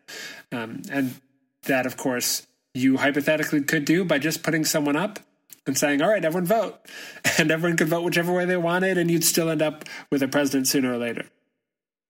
um, 0.50 0.82
and 0.90 1.16
that, 1.64 1.84
of 1.84 1.98
course, 1.98 2.46
you 2.72 2.96
hypothetically 2.96 3.62
could 3.62 3.84
do 3.84 4.04
by 4.04 4.18
just 4.18 4.42
putting 4.42 4.64
someone 4.64 4.96
up 4.96 5.18
and 5.66 5.76
saying, 5.76 6.00
"All 6.00 6.08
right, 6.08 6.24
everyone 6.24 6.46
vote," 6.46 6.78
and 7.38 7.50
everyone 7.50 7.76
could 7.76 7.88
vote 7.88 8.04
whichever 8.04 8.32
way 8.32 8.46
they 8.46 8.56
wanted, 8.56 8.96
and 8.96 9.10
you'd 9.10 9.24
still 9.24 9.50
end 9.50 9.60
up 9.60 9.84
with 10.10 10.22
a 10.22 10.28
president 10.28 10.68
sooner 10.68 10.92
or 10.92 10.98
later. 10.98 11.26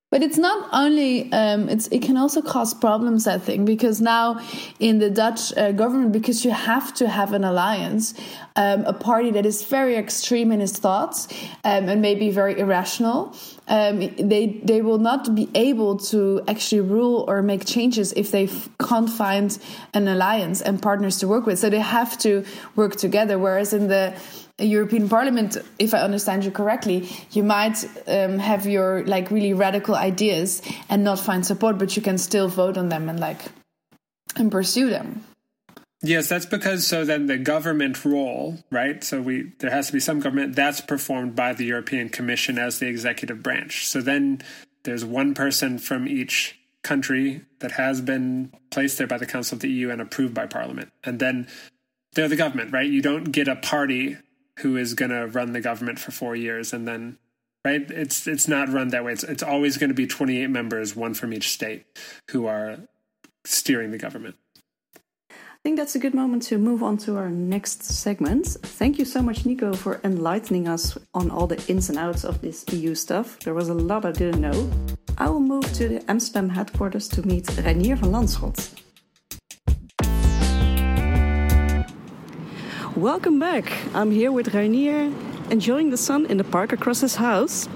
But 0.08 0.22
it's 0.22 0.38
not 0.38 0.68
only 0.72 1.32
um, 1.32 1.68
it's 1.68 1.88
it 1.88 2.00
can 2.00 2.16
also 2.16 2.40
cause 2.40 2.72
problems, 2.72 3.26
I 3.26 3.38
think, 3.38 3.66
because 3.66 4.00
now 4.00 4.40
in 4.78 5.00
the 5.00 5.10
Dutch 5.10 5.52
uh, 5.56 5.72
government, 5.72 6.12
because 6.12 6.44
you 6.44 6.52
have 6.52 6.94
to 6.94 7.08
have 7.08 7.32
an 7.32 7.42
alliance, 7.42 8.14
um, 8.54 8.84
a 8.84 8.92
party 8.92 9.32
that 9.32 9.44
is 9.44 9.64
very 9.64 9.96
extreme 9.96 10.52
in 10.52 10.60
its 10.60 10.78
thoughts 10.78 11.26
um, 11.64 11.88
and 11.88 12.00
maybe 12.00 12.30
very 12.30 12.56
irrational, 12.56 13.34
um, 13.66 13.98
they 14.16 14.60
they 14.62 14.80
will 14.80 14.98
not 14.98 15.34
be 15.34 15.48
able 15.56 15.96
to 15.96 16.40
actually 16.46 16.82
rule 16.82 17.24
or 17.26 17.42
make 17.42 17.64
changes 17.64 18.12
if 18.12 18.30
they 18.30 18.48
can't 18.78 19.10
find 19.10 19.58
an 19.92 20.06
alliance 20.06 20.62
and 20.62 20.80
partners 20.80 21.18
to 21.18 21.26
work 21.26 21.46
with. 21.46 21.58
So 21.58 21.68
they 21.68 21.80
have 21.80 22.16
to 22.18 22.44
work 22.76 22.94
together. 22.94 23.40
Whereas 23.40 23.72
in 23.72 23.88
the 23.88 24.14
European 24.58 25.08
Parliament, 25.08 25.58
if 25.78 25.92
I 25.92 25.98
understand 25.98 26.44
you 26.44 26.50
correctly, 26.50 27.08
you 27.32 27.42
might 27.42 27.84
um, 28.06 28.38
have 28.38 28.66
your 28.66 29.04
like 29.04 29.30
really 29.30 29.52
radical 29.52 29.94
ideas 29.94 30.62
and 30.88 31.04
not 31.04 31.20
find 31.20 31.44
support, 31.44 31.76
but 31.76 31.94
you 31.94 32.02
can 32.02 32.16
still 32.16 32.48
vote 32.48 32.78
on 32.78 32.88
them 32.88 33.08
and 33.08 33.20
like 33.20 33.40
and 34.36 34.50
pursue 34.50 34.88
them. 34.88 35.24
Yes, 36.02 36.28
that's 36.28 36.46
because 36.46 36.86
so 36.86 37.04
then 37.04 37.26
the 37.26 37.38
government 37.38 38.04
role, 38.04 38.58
right? 38.70 39.02
So 39.02 39.20
we 39.20 39.52
there 39.58 39.70
has 39.70 39.88
to 39.88 39.92
be 39.92 40.00
some 40.00 40.20
government 40.20 40.56
that's 40.56 40.80
performed 40.80 41.34
by 41.36 41.52
the 41.52 41.64
European 41.64 42.08
Commission 42.08 42.58
as 42.58 42.78
the 42.78 42.86
executive 42.86 43.42
branch. 43.42 43.86
So 43.86 44.00
then 44.00 44.42
there's 44.84 45.04
one 45.04 45.34
person 45.34 45.78
from 45.78 46.06
each 46.06 46.58
country 46.82 47.42
that 47.58 47.72
has 47.72 48.00
been 48.00 48.52
placed 48.70 48.98
there 48.98 49.06
by 49.06 49.18
the 49.18 49.26
Council 49.26 49.56
of 49.56 49.60
the 49.60 49.68
EU 49.68 49.90
and 49.90 50.00
approved 50.00 50.32
by 50.32 50.46
Parliament. 50.46 50.92
And 51.02 51.18
then 51.18 51.48
they're 52.14 52.28
the 52.28 52.36
government, 52.36 52.72
right? 52.72 52.88
You 52.88 53.02
don't 53.02 53.24
get 53.24 53.48
a 53.48 53.56
party 53.56 54.16
who 54.60 54.76
is 54.76 54.94
going 54.94 55.10
to 55.10 55.26
run 55.26 55.52
the 55.52 55.60
government 55.60 55.98
for 55.98 56.10
four 56.10 56.34
years 56.34 56.72
and 56.72 56.86
then 56.86 57.18
right 57.64 57.90
it's 57.90 58.26
it's 58.26 58.48
not 58.48 58.68
run 58.68 58.88
that 58.88 59.04
way 59.04 59.12
it's, 59.12 59.24
it's 59.24 59.42
always 59.42 59.76
going 59.76 59.88
to 59.88 59.94
be 59.94 60.06
28 60.06 60.48
members 60.48 60.96
one 60.96 61.14
from 61.14 61.32
each 61.32 61.50
state 61.50 61.84
who 62.30 62.46
are 62.46 62.78
steering 63.44 63.90
the 63.90 63.98
government 63.98 64.36
I 65.30 65.68
think 65.68 65.78
that's 65.78 65.96
a 65.96 65.98
good 65.98 66.14
moment 66.14 66.44
to 66.44 66.58
move 66.58 66.84
on 66.84 66.96
to 66.98 67.16
our 67.16 67.28
next 67.28 67.82
segment. 67.82 68.46
Thank 68.46 69.00
you 69.00 69.04
so 69.04 69.20
much, 69.20 69.44
Nico, 69.44 69.72
for 69.72 70.00
enlightening 70.04 70.68
us 70.68 70.96
on 71.12 71.28
all 71.28 71.48
the 71.48 71.60
ins 71.66 71.88
and 71.88 71.98
outs 71.98 72.24
of 72.24 72.40
this 72.40 72.64
EU 72.72 72.94
stuff. 72.94 73.40
There 73.40 73.52
was 73.52 73.68
a 73.68 73.74
lot 73.74 74.04
I 74.04 74.12
didn't 74.12 74.40
know. 74.40 74.70
I 75.18 75.28
will 75.28 75.40
move 75.40 75.64
to 75.72 75.88
the 75.88 76.08
Amsterdam 76.08 76.50
headquarters 76.50 77.08
to 77.08 77.26
meet 77.26 77.46
Reinier 77.46 77.96
van 77.96 78.12
Lanschot. 78.12 78.85
Welcome 82.96 83.38
back. 83.38 83.70
I'm 83.94 84.10
here 84.10 84.32
with 84.32 84.54
Reinier, 84.54 85.12
enjoying 85.50 85.90
the 85.90 85.98
sun 85.98 86.24
in 86.24 86.38
the 86.38 86.44
park 86.44 86.72
across 86.72 87.02
his 87.02 87.16
house. 87.16 87.68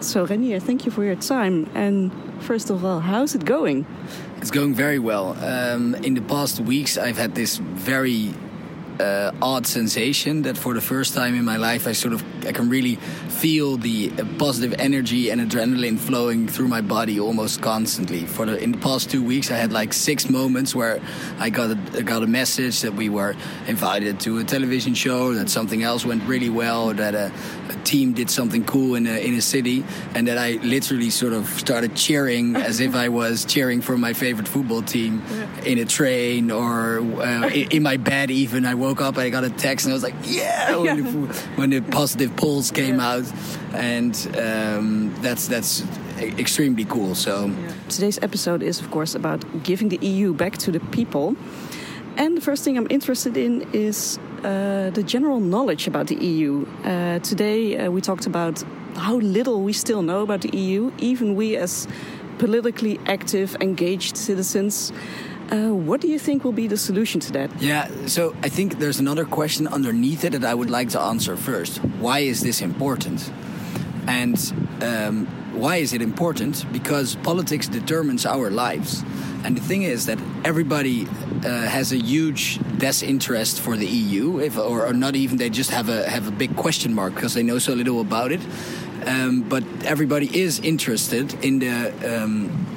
So, 0.00 0.26
Reinier, 0.26 0.60
thank 0.60 0.84
you 0.84 0.92
for 0.92 1.02
your 1.02 1.16
time. 1.16 1.66
And 1.74 2.12
first 2.42 2.68
of 2.68 2.84
all, 2.84 3.00
how's 3.00 3.34
it 3.34 3.46
going? 3.46 3.86
It's 4.42 4.50
going 4.50 4.74
very 4.74 4.98
well. 4.98 5.34
Um, 5.42 5.94
in 5.94 6.12
the 6.12 6.20
past 6.20 6.60
weeks, 6.60 6.98
I've 6.98 7.16
had 7.16 7.34
this 7.34 7.56
very 7.56 8.34
uh, 9.00 9.32
odd 9.40 9.66
sensation 9.66 10.42
that 10.42 10.58
for 10.58 10.74
the 10.74 10.82
first 10.82 11.14
time 11.14 11.34
in 11.34 11.46
my 11.46 11.56
life 11.56 11.86
I 11.86 11.92
sort 11.92 12.12
of 12.12 12.22
I 12.46 12.52
can 12.52 12.68
really 12.68 12.96
feel 13.28 13.76
the 13.76 14.10
positive 14.38 14.74
energy 14.78 15.30
and 15.30 15.40
adrenaline 15.40 15.98
flowing 15.98 16.48
through 16.48 16.68
my 16.68 16.80
body 16.80 17.20
almost 17.20 17.60
constantly. 17.60 18.26
For 18.26 18.46
the 18.46 18.56
in 18.62 18.72
the 18.72 18.78
past 18.78 19.10
two 19.10 19.22
weeks, 19.22 19.50
I 19.50 19.56
had 19.56 19.72
like 19.72 19.92
six 19.92 20.30
moments 20.30 20.74
where 20.74 21.00
I 21.38 21.50
got 21.50 21.70
a, 21.70 22.02
got 22.02 22.22
a 22.22 22.26
message 22.26 22.80
that 22.82 22.94
we 22.94 23.08
were 23.08 23.34
invited 23.66 24.20
to 24.20 24.38
a 24.38 24.44
television 24.44 24.94
show, 24.94 25.34
that 25.34 25.50
something 25.50 25.82
else 25.82 26.04
went 26.04 26.24
really 26.24 26.50
well, 26.50 26.92
that 26.94 27.14
a, 27.14 27.32
a 27.68 27.74
team 27.84 28.12
did 28.12 28.30
something 28.30 28.64
cool 28.64 28.94
in 28.94 29.06
a, 29.06 29.18
in 29.26 29.34
a 29.34 29.40
city, 29.40 29.84
and 30.14 30.26
that 30.28 30.38
I 30.38 30.52
literally 30.62 31.10
sort 31.10 31.32
of 31.32 31.46
started 31.48 31.94
cheering 31.96 32.56
as 32.56 32.80
if 32.80 32.94
I 32.94 33.08
was 33.08 33.44
cheering 33.44 33.80
for 33.80 33.96
my 33.98 34.12
favorite 34.12 34.48
football 34.48 34.82
team 34.82 35.22
in 35.64 35.78
a 35.78 35.84
train 35.84 36.50
or 36.50 37.00
uh, 37.00 37.48
in, 37.48 37.70
in 37.70 37.82
my 37.82 37.96
bed. 37.96 38.30
Even 38.30 38.64
I 38.66 38.74
woke 38.74 39.00
up, 39.00 39.18
I 39.18 39.30
got 39.30 39.44
a 39.44 39.50
text, 39.50 39.86
and 39.86 39.92
I 39.92 39.94
was 39.94 40.02
like, 40.02 40.14
"Yeah!" 40.24 40.74
When, 40.84 41.02
the, 41.02 41.32
when 41.56 41.70
the 41.70 41.80
positive 41.80 42.33
polls 42.36 42.70
came 42.70 43.00
out, 43.00 43.24
and 43.72 44.14
um, 44.38 45.14
that's 45.22 45.48
that's 45.48 45.82
extremely 46.18 46.84
cool. 46.84 47.14
So 47.14 47.50
today's 47.88 48.18
episode 48.22 48.62
is, 48.62 48.80
of 48.80 48.90
course, 48.90 49.14
about 49.14 49.44
giving 49.62 49.88
the 49.88 49.98
EU 50.06 50.32
back 50.34 50.58
to 50.58 50.70
the 50.70 50.80
people. 50.80 51.36
And 52.16 52.36
the 52.36 52.40
first 52.40 52.62
thing 52.64 52.76
I'm 52.76 52.86
interested 52.90 53.36
in 53.36 53.62
is 53.72 54.18
uh, 54.44 54.90
the 54.90 55.02
general 55.02 55.40
knowledge 55.40 55.88
about 55.88 56.06
the 56.06 56.14
EU. 56.14 56.64
Uh, 56.84 57.18
today 57.18 57.76
uh, 57.76 57.90
we 57.90 58.00
talked 58.00 58.26
about 58.26 58.62
how 58.96 59.16
little 59.16 59.62
we 59.62 59.72
still 59.72 60.02
know 60.02 60.22
about 60.22 60.42
the 60.42 60.56
EU, 60.56 60.92
even 60.98 61.34
we 61.34 61.56
as 61.56 61.88
politically 62.38 63.00
active, 63.06 63.56
engaged 63.60 64.16
citizens. 64.16 64.92
Uh, 65.50 65.74
what 65.74 66.00
do 66.00 66.08
you 66.08 66.18
think 66.18 66.44
will 66.44 66.52
be 66.52 66.66
the 66.66 66.76
solution 66.76 67.20
to 67.20 67.32
that? 67.32 67.50
Yeah, 67.60 67.88
so 68.06 68.34
I 68.42 68.48
think 68.48 68.78
there's 68.78 69.00
another 69.00 69.24
question 69.24 69.66
underneath 69.66 70.24
it 70.24 70.32
that 70.32 70.44
I 70.44 70.54
would 70.54 70.70
like 70.70 70.88
to 70.90 71.00
answer 71.00 71.36
first. 71.36 71.78
Why 72.00 72.20
is 72.20 72.40
this 72.40 72.62
important? 72.62 73.30
And 74.06 74.36
um, 74.80 75.26
why 75.54 75.76
is 75.76 75.92
it 75.92 76.02
important? 76.02 76.64
Because 76.72 77.16
politics 77.16 77.68
determines 77.68 78.26
our 78.26 78.50
lives. 78.50 79.04
And 79.44 79.56
the 79.56 79.60
thing 79.60 79.82
is 79.82 80.06
that 80.06 80.18
everybody 80.44 81.06
uh, 81.44 81.48
has 81.48 81.92
a 81.92 81.98
huge 81.98 82.58
disinterest 82.78 83.60
for 83.60 83.76
the 83.76 83.86
EU, 83.86 84.40
if, 84.40 84.58
or, 84.58 84.86
or, 84.86 84.92
not 84.92 85.14
even 85.14 85.36
they 85.36 85.50
just 85.50 85.70
have 85.70 85.90
a 85.90 86.08
have 86.08 86.26
a 86.26 86.30
big 86.30 86.56
question 86.56 86.94
mark 86.94 87.14
because 87.14 87.34
they 87.34 87.42
know 87.42 87.58
so 87.58 87.74
little 87.74 88.00
about 88.00 88.32
it. 88.32 88.40
Um, 89.06 89.42
but 89.42 89.62
everybody 89.84 90.28
is 90.40 90.60
interested 90.60 91.34
in 91.44 91.58
the 91.58 92.22
um, 92.22 92.73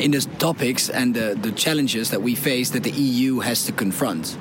in 0.00 0.10
the 0.10 0.20
topics 0.38 0.90
and 0.90 1.14
the, 1.14 1.38
the 1.40 1.52
challenges 1.52 2.10
that 2.10 2.22
we 2.22 2.34
face 2.34 2.70
that 2.70 2.82
the 2.82 2.90
EU 2.90 3.40
has 3.40 3.64
to 3.66 3.72
confront. 3.72 4.36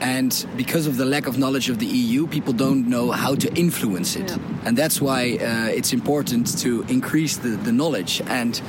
And 0.00 0.46
because 0.56 0.86
of 0.86 0.96
the 0.96 1.04
lack 1.04 1.26
of 1.26 1.38
knowledge 1.38 1.70
of 1.70 1.78
the 1.78 1.86
EU, 1.86 2.26
people 2.26 2.52
don't 2.52 2.88
know 2.88 3.10
how 3.10 3.34
to 3.34 3.52
influence 3.54 4.14
it. 4.14 4.30
Yeah. 4.30 4.38
And 4.64 4.76
that's 4.76 5.00
why 5.00 5.38
uh, 5.40 5.68
it's 5.68 5.92
important 5.92 6.58
to 6.58 6.82
increase 6.88 7.36
the, 7.36 7.50
the 7.50 7.72
knowledge. 7.72 8.22
And 8.26 8.60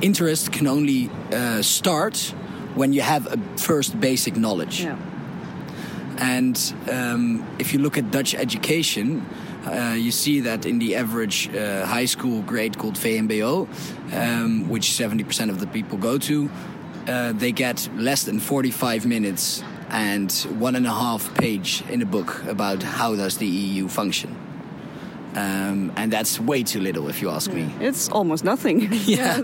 interest 0.00 0.52
can 0.52 0.66
only 0.66 1.10
uh, 1.32 1.62
start 1.62 2.34
when 2.74 2.92
you 2.92 3.02
have 3.02 3.26
a 3.26 3.38
first 3.58 4.00
basic 4.00 4.36
knowledge. 4.36 4.82
Yeah. 4.82 4.96
And 6.18 6.74
um, 6.90 7.44
if 7.58 7.72
you 7.72 7.80
look 7.80 7.98
at 7.98 8.12
Dutch 8.12 8.34
education, 8.34 9.26
uh, 9.66 9.94
you 9.96 10.10
see 10.10 10.40
that 10.40 10.66
in 10.66 10.78
the 10.78 10.96
average 10.96 11.54
uh, 11.54 11.86
high 11.86 12.04
school 12.06 12.42
grade 12.42 12.78
called 12.78 12.94
VMBO, 12.94 13.68
um, 14.14 14.68
which 14.68 14.88
70% 14.90 15.50
of 15.50 15.60
the 15.60 15.66
people 15.66 15.98
go 15.98 16.18
to, 16.18 16.50
uh, 17.08 17.32
they 17.32 17.52
get 17.52 17.88
less 17.96 18.24
than 18.24 18.40
45 18.40 19.06
minutes 19.06 19.62
and 19.90 20.32
one 20.58 20.74
and 20.74 20.86
a 20.86 20.92
half 20.92 21.34
page 21.34 21.82
in 21.88 22.02
a 22.02 22.06
book 22.06 22.42
about 22.44 22.82
how 22.82 23.14
does 23.14 23.36
the 23.36 23.46
EU 23.46 23.88
function. 23.88 24.36
Um, 25.34 25.92
and 25.96 26.12
that's 26.12 26.38
way 26.38 26.62
too 26.62 26.80
little, 26.80 27.08
if 27.08 27.22
you 27.22 27.30
ask 27.30 27.50
me. 27.52 27.72
It's 27.80 28.10
almost 28.10 28.44
nothing. 28.44 28.92
Yeah, 29.12 29.40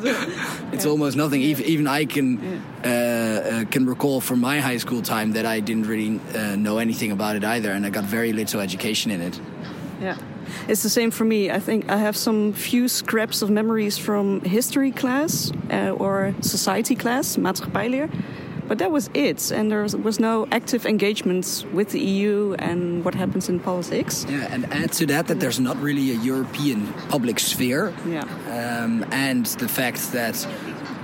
it's 0.73 0.87
almost 0.87 1.17
nothing. 1.17 1.41
Even, 1.41 1.65
even 1.65 1.87
I 1.87 2.05
can 2.05 2.63
uh, 2.85 2.89
uh, 2.89 3.65
can 3.71 3.87
recall 3.87 4.21
from 4.21 4.41
my 4.41 4.61
high 4.61 4.77
school 4.79 5.03
time 5.03 5.33
that 5.33 5.47
I 5.47 5.61
didn't 5.61 5.87
really 5.87 6.21
uh, 6.35 6.57
know 6.57 6.79
anything 6.79 7.11
about 7.11 7.37
it 7.37 7.45
either, 7.45 7.73
and 7.73 7.87
I 7.87 7.91
got 7.91 8.05
very 8.05 8.33
little 8.33 8.61
education 8.61 9.11
in 9.11 9.21
it. 9.21 9.41
Yeah. 10.01 10.17
It's 10.69 10.83
the 10.83 10.89
same 10.91 11.11
for 11.11 11.25
me. 11.25 11.51
I 11.51 11.59
think 11.61 11.91
I 11.91 11.97
have 11.97 12.17
some 12.17 12.53
few 12.53 12.89
scraps 12.89 13.43
of 13.43 13.51
memories 13.51 13.99
from 13.99 14.41
history 14.41 14.93
class 14.93 15.53
uh, 15.71 15.91
or 15.91 16.35
society 16.41 16.95
class, 16.95 17.37
maatschappijleer. 17.37 18.09
But 18.69 18.79
that 18.79 18.91
was 18.91 19.09
it, 19.15 19.51
and 19.51 19.71
there 19.71 19.83
was, 19.83 20.21
no 20.21 20.47
active 20.53 20.85
engagement 20.85 21.65
with 21.73 21.89
the 21.93 22.01
EU 22.01 22.55
and 22.59 23.03
what 23.03 23.15
happens 23.15 23.49
in 23.49 23.61
politics. 23.61 24.27
Yeah, 24.29 24.47
and 24.53 24.71
add 24.71 24.93
to 24.93 25.07
that 25.07 25.27
that 25.29 25.41
there's 25.41 25.59
not 25.59 25.81
really 25.81 26.11
a 26.11 26.17
European 26.21 26.93
public 27.09 27.39
sphere, 27.41 27.95
Yeah. 28.07 28.25
um, 28.51 29.07
and 29.11 29.47
the 29.59 29.69
fact 29.69 30.13
that 30.13 30.47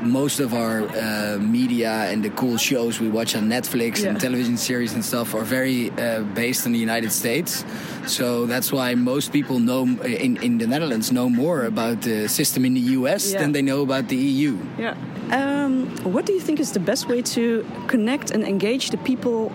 most 0.03 0.41
of 0.41 0.53
our 0.55 0.83
uh, 0.83 1.39
media 1.41 1.91
and 2.11 2.23
the 2.25 2.31
cool 2.31 2.57
shows 2.57 3.01
we 3.01 3.09
watch 3.09 3.35
on 3.37 3.49
Netflix 3.49 4.03
Yeah. 4.03 4.11
and 4.11 4.21
television 4.21 4.57
series 4.57 4.93
and 4.95 5.05
stuff 5.05 5.35
are 5.35 5.45
very 5.45 5.91
uh, 5.91 6.23
based 6.35 6.67
in 6.67 6.73
the 6.73 6.79
United 6.79 7.13
States. 7.13 7.65
So 8.07 8.47
that's 8.47 8.73
why 8.73 8.95
most 8.95 9.33
people 9.33 9.59
know 9.59 9.83
in, 10.05 10.37
in 10.43 10.59
the 10.59 10.67
Netherlands 10.67 11.11
know 11.11 11.29
more 11.29 11.65
about 11.65 12.03
the 12.03 12.29
system 12.29 12.65
in 12.65 12.75
the 12.75 12.85
US 12.99 13.33
Yeah. 13.33 13.41
than 13.41 13.53
they 13.53 13.63
know 13.63 13.83
about 13.83 14.09
the 14.09 14.17
EU. 14.17 14.57
Yeah. 14.79 14.95
Um, 15.31 15.87
what 16.13 16.27
do 16.27 16.33
you 16.33 16.41
think 16.41 16.61
is 16.61 16.73
the 16.73 16.81
best 16.81 17.09
way 17.09 17.23
to 17.23 17.65
connect 17.87 18.31
and 18.31 18.45
engage 18.45 18.91
the 18.91 18.99
people 18.99 19.51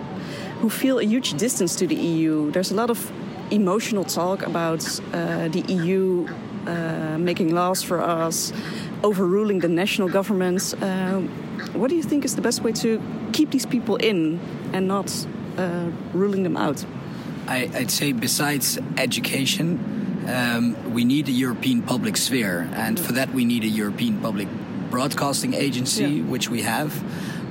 who 0.61 0.69
feel 0.69 0.97
a 0.99 1.03
huge 1.03 1.33
distance 1.37 1.75
to 1.75 1.85
the 1.87 1.95
EU? 1.95 2.51
There's 2.51 2.71
a 2.71 2.75
lot 2.75 2.89
of 2.89 3.11
emotional 3.51 4.03
talk 4.03 4.41
about 4.45 4.81
uh, 5.13 5.47
the 5.49 5.61
EU 5.67 6.27
uh, 6.67 7.17
making 7.17 7.53
laws 7.53 7.83
for 7.83 7.99
us, 8.01 8.51
overruling 9.03 9.59
the 9.59 9.67
national 9.67 10.09
governments. 10.09 10.73
Um, 10.81 11.29
what 11.73 11.89
do 11.89 11.95
you 11.95 12.03
think 12.03 12.25
is 12.25 12.35
the 12.35 12.41
best 12.41 12.63
way 12.63 12.71
to 12.73 13.01
keep 13.33 13.51
these 13.51 13.65
people 13.65 13.95
in 13.97 14.39
and 14.73 14.87
not 14.87 15.27
uh, 15.57 15.89
ruling 16.13 16.43
them 16.43 16.57
out? 16.57 16.85
I, 17.47 17.69
I'd 17.73 17.91
say 17.91 18.11
besides 18.11 18.77
education, 18.97 19.79
um, 20.27 20.93
we 20.93 21.03
need 21.03 21.27
a 21.27 21.31
European 21.31 21.81
public 21.81 22.17
sphere, 22.17 22.69
and 22.73 22.99
for 22.99 23.13
that 23.13 23.33
we 23.33 23.45
need 23.45 23.63
a 23.63 23.67
European 23.67 24.19
public 24.19 24.47
broadcasting 24.91 25.53
agency, 25.53 26.03
Yeah. 26.03 26.23
which 26.23 26.49
we 26.49 26.61
have. 26.63 26.91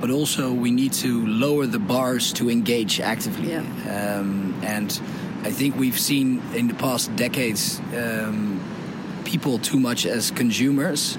But 0.00 0.10
also 0.10 0.52
we 0.52 0.70
need 0.70 0.92
to 1.04 1.26
lower 1.26 1.66
the 1.66 1.80
bars 1.80 2.32
to 2.34 2.48
engage 2.50 3.00
actively. 3.00 3.50
Yeah. 3.50 3.64
Um, 3.90 4.54
and 4.62 5.00
I 5.44 5.50
think 5.50 5.76
we've 5.76 5.98
seen 5.98 6.40
in 6.54 6.68
the 6.68 6.74
past 6.74 7.14
decades 7.16 7.80
um, 7.96 8.60
people 9.24 9.58
too 9.58 9.80
much 9.80 10.06
as 10.06 10.30
consumers. 10.30 11.18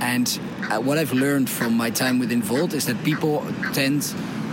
And 0.00 0.26
uh, 0.70 0.80
what 0.80 0.98
I've 0.98 1.12
learned 1.12 1.48
from 1.48 1.76
my 1.76 1.90
time 1.90 2.18
with 2.18 2.30
Involt 2.30 2.72
is 2.72 2.86
that 2.86 3.02
people 3.04 3.44
tend 3.72 4.02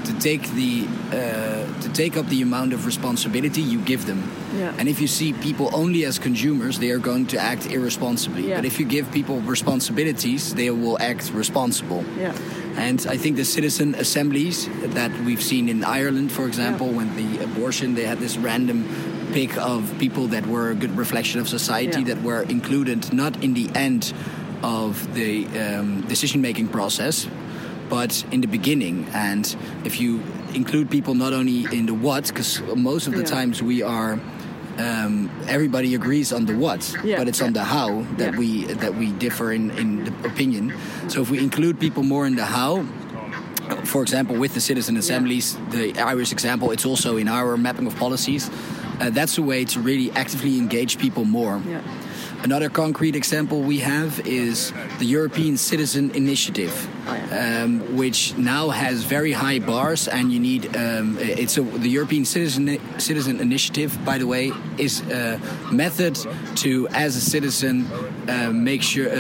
to 0.06 0.20
take 0.20 0.50
the 0.52 0.86
uh, 1.12 1.82
to 1.82 1.90
take 1.94 2.18
up 2.18 2.28
the 2.28 2.42
amount 2.42 2.74
of 2.74 2.86
responsibility 2.86 3.62
you 3.62 3.80
give 3.80 4.06
them. 4.06 4.22
Yeah. 4.58 4.76
And 4.78 4.90
if 4.90 5.00
you 5.00 5.08
see 5.08 5.34
people 5.34 5.70
only 5.74 6.06
as 6.06 6.20
consumers, 6.20 6.80
they 6.80 6.92
are 6.92 7.00
going 7.00 7.28
to 7.28 7.38
act 7.40 7.66
irresponsibly. 7.68 8.50
Yeah. 8.50 8.58
But 8.58 8.66
if 8.66 8.80
you 8.80 8.86
give 8.86 9.12
people 9.12 9.40
responsibilities, 9.42 10.54
they 10.54 10.70
will 10.70 10.98
act 11.00 11.32
responsible. 11.34 12.04
Yeah. 12.18 12.36
And 12.76 13.06
I 13.08 13.18
think 13.18 13.38
the 13.38 13.46
citizen 13.46 13.96
assemblies 13.96 14.68
that 14.94 15.12
we've 15.26 15.42
seen 15.42 15.70
in 15.70 15.84
Ireland, 15.84 16.32
for 16.32 16.48
example, 16.48 16.88
when 16.88 17.16
the 17.16 17.44
abortion, 17.44 17.96
they 17.96 18.06
had 18.06 18.20
this 18.20 18.38
random 18.38 18.84
pick 19.32 19.58
of 19.58 19.98
people 20.00 20.28
that 20.28 20.46
were 20.48 20.70
a 20.72 20.76
good 20.76 20.96
reflection 20.98 21.40
of 21.40 21.48
society 21.48 22.00
Yeah. 22.00 22.14
that 22.14 22.24
were 22.24 22.44
included 22.44 23.14
not 23.14 23.44
in 23.44 23.54
the 23.54 23.70
end 23.74 24.14
of 24.64 25.14
the 25.14 25.46
um, 25.60 26.02
decision 26.08 26.42
making 26.42 26.70
process, 26.70 27.28
but 27.90 28.24
in 28.32 28.42
the 28.42 28.48
beginning. 28.48 29.06
And 29.14 29.46
if 29.86 30.00
you 30.00 30.22
include 30.56 30.90
people 30.90 31.14
not 31.16 31.34
only 31.34 31.66
in 31.78 31.86
the 31.86 31.94
what, 31.94 32.28
because 32.28 32.62
most 32.76 33.08
of 33.08 33.14
the 33.14 33.20
Yeah. 33.20 33.26
times 33.36 33.62
we 33.62 33.82
are. 33.84 34.20
Um, 34.76 35.30
everybody 35.48 35.94
agrees 35.94 36.34
on 36.34 36.46
the 36.48 36.56
what, 36.56 36.82
Yeah. 37.04 37.20
but 37.20 37.28
it's 37.28 37.44
on 37.44 37.54
the 37.54 37.64
how 37.64 38.04
that 38.18 38.34
Yeah. 38.34 38.40
we 38.40 38.66
that 38.82 38.98
we 38.98 39.12
differ 39.20 39.52
in, 39.54 39.70
in 39.78 40.06
the 40.06 40.12
opinion. 40.28 40.74
So 41.10 41.22
if 41.22 41.30
we 41.30 41.38
include 41.38 41.78
people 41.80 42.02
more 42.02 42.26
in 42.26 42.36
the 42.36 42.46
how, 42.46 42.84
for 43.84 44.02
example, 44.02 44.36
with 44.36 44.54
the 44.56 44.60
citizen 44.62 44.98
assemblies, 44.98 45.56
the 45.70 45.94
Irish 46.02 46.32
example, 46.32 46.72
it's 46.72 46.86
also 46.88 47.18
in 47.18 47.28
our 47.28 47.56
mapping 47.56 47.86
of 47.86 47.96
policies. 47.96 48.50
Uh, 49.00 49.12
that's 49.12 49.38
a 49.38 49.44
way 49.44 49.64
to 49.66 49.80
really 49.80 50.10
actively 50.16 50.58
engage 50.58 50.98
people 50.98 51.24
more. 51.24 51.62
Another 52.44 52.70
concrete 52.70 53.16
example 53.16 53.62
we 53.62 53.80
have 53.80 54.20
is 54.28 54.74
the 55.00 55.06
European 55.06 55.56
Citizen 55.56 56.12
Initiative, 56.12 56.74
um, 57.32 57.96
which 57.96 58.36
now 58.38 58.68
has 58.70 59.04
very 59.04 59.32
high 59.32 59.60
bars, 59.60 60.10
and 60.10 60.30
you 60.30 60.42
need 60.42 60.66
um, 60.76 61.18
it's 61.22 61.58
a, 61.58 61.62
the 61.62 61.88
European 61.88 62.26
Citizen 62.26 62.80
Citizen 63.00 63.40
Initiative. 63.40 63.98
By 64.04 64.18
the 64.18 64.28
way, 64.28 64.52
is 64.78 65.00
a 65.10 65.40
method 65.72 66.16
to, 66.58 66.88
as 66.90 67.16
a 67.16 67.22
citizen, 67.22 67.88
uh, 68.28 68.52
make 68.52 68.84
sure 68.84 69.10
uh, 69.10 69.16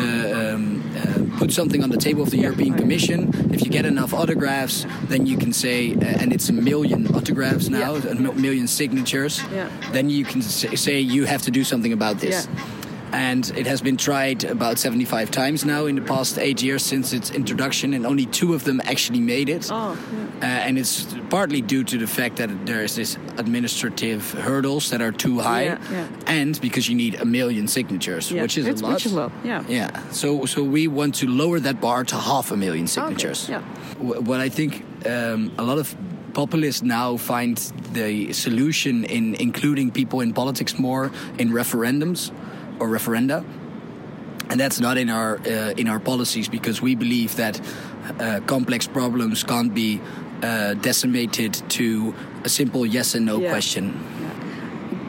um, 0.55 0.83
uh, 0.97 1.39
put 1.39 1.53
something 1.53 1.81
on 1.81 1.89
the 1.89 1.97
table 1.97 2.23
of 2.23 2.29
the 2.29 2.39
European 2.39 2.73
Commission. 2.73 3.31
If 3.53 3.63
you 3.63 3.71
get 3.71 3.85
enough 3.85 4.13
autographs, 4.13 4.85
then 5.07 5.25
you 5.25 5.37
can 5.37 5.53
say, 5.53 5.93
uh, 5.95 6.21
and 6.21 6.33
it's 6.33 6.49
a 6.49 6.53
million 6.53 7.07
autographs 7.15 7.69
now, 7.69 7.95
Yeah. 7.95 8.11
a 8.11 8.15
million 8.15 8.67
signatures. 8.67 9.41
Yeah. 9.53 9.69
Then 9.93 10.09
you 10.09 10.25
can 10.25 10.41
say, 10.41 10.75
say 10.75 10.99
you 10.99 11.23
have 11.25 11.41
to 11.43 11.51
do 11.51 11.63
something 11.63 11.93
about 11.93 12.19
this. 12.19 12.47
Yeah. 12.47 12.82
And 13.13 13.47
it 13.55 13.67
has 13.67 13.81
been 13.81 13.95
tried 13.97 14.43
about 14.43 14.79
75 14.79 15.29
times 15.29 15.63
now 15.63 15.85
in 15.85 15.95
the 15.95 16.01
past 16.01 16.39
eight 16.39 16.63
years 16.63 16.83
since 16.83 17.13
its 17.13 17.29
introduction, 17.29 17.93
and 17.93 18.05
only 18.07 18.25
two 18.25 18.55
of 18.55 18.63
them 18.63 18.81
actually 18.85 19.19
made 19.21 19.49
it. 19.49 19.69
Oh, 19.71 19.95
Uh, 20.41 20.45
and 20.67 20.77
it's 20.77 21.05
partly 21.29 21.61
due 21.61 21.83
to 21.85 21.97
the 21.97 22.07
fact 22.07 22.35
that 22.37 22.49
there's 22.65 22.95
this 22.95 23.17
administrative 23.37 24.31
hurdles 24.33 24.89
that 24.89 25.01
are 25.01 25.11
too 25.11 25.39
high, 25.39 25.63
Yeah, 25.65 25.77
yeah. 25.91 26.07
and 26.41 26.59
because 26.59 26.89
you 26.89 26.95
need 26.97 27.15
a 27.21 27.25
million 27.25 27.67
signatures, 27.67 28.29
Yeah, 28.31 28.41
which 28.41 28.57
is 28.57 28.65
it's- 28.65 28.81
a 28.81 28.83
lot. 28.83 28.93
which 28.93 29.05
is 29.05 29.13
a 29.13 29.15
lot, 29.15 29.31
yeah. 29.45 29.63
Yeah. 29.69 29.89
So 30.11 30.45
so 30.45 30.63
we 30.63 30.87
want 30.87 31.15
to 31.19 31.27
lower 31.27 31.59
that 31.61 31.79
bar 31.79 32.03
to 32.05 32.15
half 32.17 32.51
a 32.51 32.57
million 32.57 32.87
signatures. 32.87 33.47
yeah. 33.49 33.61
What 33.99 34.39
I 34.47 34.49
think 34.49 34.83
um, 35.05 35.51
a 35.57 35.63
lot 35.63 35.77
of 35.77 35.95
populists 36.33 36.81
now 36.83 37.17
find 37.17 37.57
the 37.93 38.33
solution 38.33 39.03
in 39.05 39.35
including 39.39 39.91
people 39.91 40.19
in 40.23 40.33
politics 40.33 40.73
more 40.79 41.11
in 41.37 41.51
referendums 41.53 42.31
or 42.79 42.87
referenda 42.87 43.43
and 44.49 44.59
that's 44.59 44.79
not 44.79 44.97
in 44.97 45.09
our 45.09 45.37
uh, 45.39 45.73
in 45.77 45.87
our 45.87 45.99
policies 45.99 46.47
because 46.49 46.81
we 46.81 46.95
believe 46.95 47.35
that 47.37 47.59
uh, 48.19 48.39
complex 48.45 48.87
problems 48.87 49.43
can't 49.43 49.73
be 49.73 49.99
uh, 50.43 50.73
decimated 50.75 51.53
to 51.69 52.13
a 52.43 52.49
simple 52.49 52.85
yes 52.85 53.15
and 53.15 53.25
no 53.25 53.39
Yeah. 53.39 53.49
question. 53.49 53.93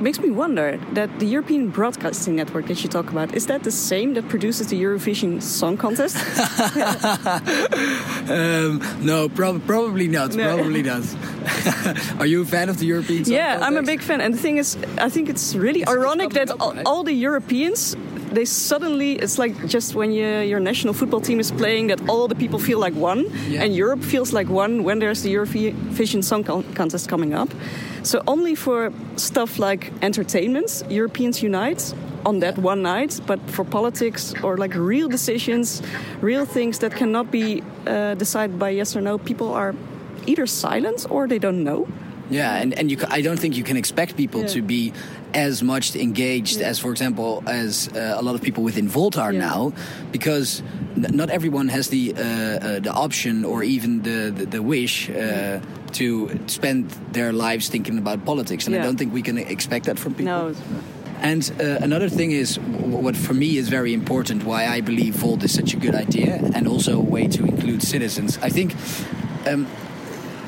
Makes 0.01 0.19
me 0.21 0.31
wonder 0.31 0.79
that 0.93 1.19
the 1.19 1.27
European 1.27 1.71
Broadcasting 1.71 2.37
Network 2.37 2.67
that 2.67 2.83
you 2.83 2.89
talk 2.89 3.11
about 3.11 3.35
is 3.35 3.47
that 3.47 3.63
the 3.65 3.71
same 3.71 4.15
that 4.15 4.29
produces 4.29 4.69
the 4.69 4.81
Eurovision 4.83 5.41
Song 5.43 5.77
Contest? 5.77 6.17
Um, 8.25 8.81
no, 9.03 9.29
prob- 9.29 9.67
probably 9.67 10.09
not. 10.09 10.35
No. 10.35 10.57
Probably 10.57 10.83
not. 10.83 11.03
Are 12.19 12.27
you 12.27 12.41
a 12.41 12.45
fan 12.47 12.71
of 12.71 12.79
the 12.79 12.87
European? 12.87 13.25
Song 13.27 13.35
yeah, 13.35 13.59
I'm 13.61 13.77
a 13.77 13.83
big 13.83 14.01
fan, 14.01 14.23
and 14.23 14.33
the 14.33 14.39
thing 14.39 14.57
is, 14.57 14.79
I 14.97 15.11
think 15.11 15.29
it's 15.29 15.55
really 15.55 15.87
ironic 15.87 16.31
that 16.31 16.51
up, 16.51 16.61
all, 16.61 16.73
right? 16.73 16.87
all 16.87 17.05
the 17.05 17.13
Europeans. 17.13 17.97
They 18.35 18.45
suddenly, 18.45 19.13
it's 19.13 19.39
like 19.39 19.55
just 19.69 19.95
when 19.95 20.11
you, 20.13 20.27
your 20.41 20.59
national 20.61 20.93
football 20.95 21.21
team 21.21 21.39
is 21.39 21.53
playing, 21.53 21.87
that 21.89 22.01
all 22.09 22.27
the 22.29 22.35
people 22.35 22.59
feel 22.59 22.81
like 22.81 22.95
one, 22.95 23.25
Yeah. 23.49 23.63
and 23.63 23.77
Europe 23.77 24.03
feels 24.03 24.33
like 24.33 24.49
one 24.49 24.83
when 24.83 24.99
there's 24.99 25.23
the 25.23 25.33
Eurovision 25.35 26.23
Song 26.25 26.43
Contest 26.75 27.09
coming 27.09 27.33
up. 27.33 27.49
So 28.03 28.23
only 28.27 28.55
for 28.57 28.93
stuff 29.17 29.59
like 29.59 29.93
entertainment, 30.03 30.83
Europeans 30.91 31.43
unite 31.43 31.95
on 32.27 32.41
that 32.41 32.59
one 32.59 32.83
night. 32.83 33.21
But 33.27 33.39
for 33.51 33.65
politics 33.65 34.35
or 34.43 34.57
like 34.57 34.75
real 34.75 35.09
decisions, 35.09 35.83
real 36.21 36.45
things 36.45 36.79
that 36.79 36.97
cannot 36.97 37.31
be 37.31 37.63
uh, 37.87 38.15
decided 38.15 38.59
by 38.59 38.71
yes 38.71 38.97
or 38.97 39.01
no, 39.01 39.19
people 39.19 39.53
are 39.53 39.75
either 40.27 40.47
silent 40.47 41.07
or 41.09 41.29
they 41.29 41.39
don't 41.39 41.63
know. 41.63 41.87
Yeah, 42.31 42.55
and, 42.63 42.73
and 42.79 42.91
you, 42.91 42.97
I 43.09 43.21
don't 43.23 43.39
think 43.39 43.57
you 43.57 43.65
can 43.65 43.77
expect 43.77 44.17
people 44.17 44.41
Yeah. 44.41 44.47
to 44.55 44.63
be 44.63 44.93
as 45.35 45.63
much 45.63 45.95
engaged 45.97 46.61
as, 46.61 46.79
for 46.79 46.91
example, 46.91 47.43
as 47.47 47.89
uh, 47.89 48.15
a 48.17 48.23
lot 48.23 48.35
of 48.35 48.41
people 48.43 48.63
within 48.65 48.89
Volt 48.89 49.17
are 49.19 49.33
Yeah. 49.33 49.41
now, 49.49 49.73
because 50.13 50.63
not 50.97 51.29
everyone 51.31 51.69
has 51.69 51.89
the 51.89 52.15
uh, 52.15 52.21
uh, 52.21 52.81
the 52.81 52.93
option 52.93 53.45
or 53.45 53.63
even 53.63 54.03
the 54.03 54.31
the, 54.39 54.47
the 54.47 54.63
wish 54.63 55.11
uh, 55.11 55.61
to 55.93 56.31
spend 56.47 56.91
their 57.13 57.33
lives 57.33 57.69
thinking 57.69 57.99
about 57.99 58.25
politics, 58.25 58.67
and 58.67 58.75
Yeah. 58.75 58.83
I 58.83 58.87
don't 58.87 58.97
think 58.99 59.13
we 59.15 59.23
can 59.23 59.39
expect 59.39 59.85
that 59.87 59.99
from 59.99 60.15
people. 60.15 60.33
No, 60.33 60.49
it's- 60.51 60.65
And 61.23 61.43
uh, 61.61 61.85
another 61.85 62.11
thing 62.11 62.33
is 62.33 62.57
w- 62.59 62.99
what 63.05 63.17
for 63.17 63.35
me 63.35 63.47
is 63.57 63.69
very 63.71 63.93
important. 63.93 64.45
Why 64.45 64.67
I 64.79 64.83
believe 64.83 65.15
Volt 65.21 65.43
is 65.45 65.53
such 65.55 65.73
a 65.75 65.79
good 65.79 65.95
idea, 65.95 66.35
and 66.55 66.67
also 66.69 66.93
a 66.99 67.05
way 67.15 67.29
to 67.29 67.45
include 67.45 67.81
citizens. 67.83 68.39
I 68.43 68.51
think. 68.51 68.75
Um, 69.47 69.67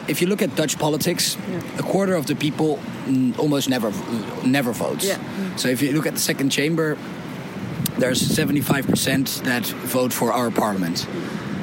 if 0.09 0.21
you 0.21 0.29
look 0.29 0.43
at 0.43 0.55
Dutch 0.55 0.79
politics, 0.79 1.37
a 1.79 1.83
quarter 1.83 2.15
of 2.15 2.27
the 2.27 2.35
people 2.35 2.79
almost 3.39 3.69
never 3.69 3.93
never 4.45 4.73
votes. 4.73 5.07
Yeah. 5.07 5.19
So 5.57 5.69
if 5.69 5.83
you 5.83 5.93
look 5.93 6.07
at 6.07 6.15
the 6.15 6.21
second 6.21 6.51
chamber, 6.51 6.97
there's 7.99 8.21
75% 8.21 9.43
that 9.45 9.67
vote 9.67 10.13
for 10.13 10.33
our 10.33 10.51
parliament. 10.51 11.07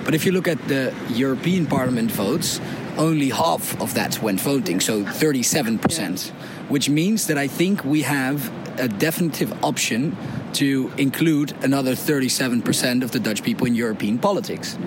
But 0.04 0.16
if 0.16 0.26
you 0.26 0.32
look 0.32 0.48
at 0.48 0.68
the 0.68 0.94
European 1.10 1.66
Parliament 1.66 2.12
votes, 2.12 2.60
only 2.98 3.30
half 3.30 3.80
of 3.82 3.94
that 3.94 4.22
went 4.22 4.42
voting, 4.42 4.80
so 4.80 5.04
37%. 5.04 6.32
Which 6.70 6.90
means 6.90 7.28
that 7.28 7.38
I 7.38 7.48
think 7.48 7.84
we 7.86 8.02
have 8.02 8.52
a 8.80 8.88
definitive 8.88 9.64
option 9.64 10.18
to 10.54 10.92
include 10.98 11.54
another 11.64 11.94
37% 11.94 13.04
of 13.04 13.12
the 13.12 13.20
Dutch 13.20 13.44
people 13.44 13.68
in 13.68 13.76
European 13.76 14.18
politics. 14.18 14.78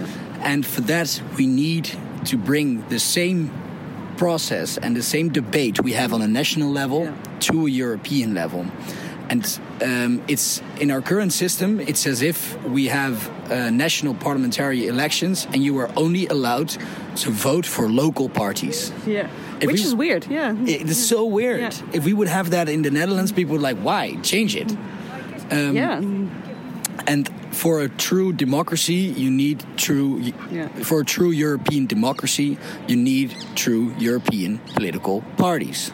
And 0.40 0.64
for 0.66 0.80
that, 0.82 1.20
we 1.36 1.46
need 1.46 1.90
to 2.26 2.36
bring 2.36 2.86
the 2.88 2.98
same 2.98 3.50
process 4.16 4.78
and 4.78 4.96
the 4.96 5.02
same 5.02 5.28
debate 5.30 5.82
we 5.82 5.92
have 5.92 6.12
on 6.14 6.22
a 6.22 6.26
national 6.28 6.70
level 6.70 7.04
Yeah. 7.04 7.14
to 7.40 7.66
a 7.66 7.70
European 7.70 8.34
level. 8.34 8.64
And 9.28 9.60
um, 9.82 10.22
it's 10.28 10.62
in 10.80 10.90
our 10.90 11.02
current 11.02 11.32
system, 11.32 11.80
it's 11.80 12.06
as 12.06 12.22
if 12.22 12.56
we 12.64 12.86
have 12.88 13.28
uh, 13.50 13.70
national 13.70 14.14
parliamentary 14.14 14.86
elections 14.86 15.46
and 15.52 15.62
you 15.64 15.76
are 15.80 15.90
only 15.96 16.26
allowed 16.28 16.68
to 17.16 17.30
vote 17.30 17.66
for 17.66 17.88
local 17.88 18.28
parties. 18.28 18.92
yeah. 19.06 19.28
If 19.60 19.66
Which 19.66 19.80
we- 19.80 19.86
is 19.86 19.94
weird. 19.94 20.26
Yeah. 20.30 20.54
It 20.66 20.88
is 20.90 21.08
so 21.08 21.24
weird. 21.24 21.60
Yeah. 21.60 21.70
If 21.92 22.04
we 22.04 22.12
would 22.12 22.28
have 22.28 22.50
that 22.50 22.68
in 22.68 22.82
the 22.82 22.90
Netherlands, 22.90 23.32
people 23.32 23.52
would 23.54 23.62
like, 23.62 23.78
why? 23.82 24.16
Change 24.22 24.54
it. 24.54 24.70
Um, 25.50 25.74
yeah. 25.76 26.00
And 27.06 27.28
for 27.56 27.80
a 27.80 27.88
true 27.88 28.32
democracy, 28.32 29.14
you 29.16 29.30
need 29.30 29.64
true. 29.76 30.20
Yeah. 30.50 30.68
For 30.84 31.00
a 31.00 31.04
true 31.04 31.30
European 31.30 31.86
democracy, 31.86 32.58
you 32.86 32.96
need 32.96 33.34
true 33.54 33.94
European 33.98 34.58
political 34.74 35.22
parties. 35.36 35.90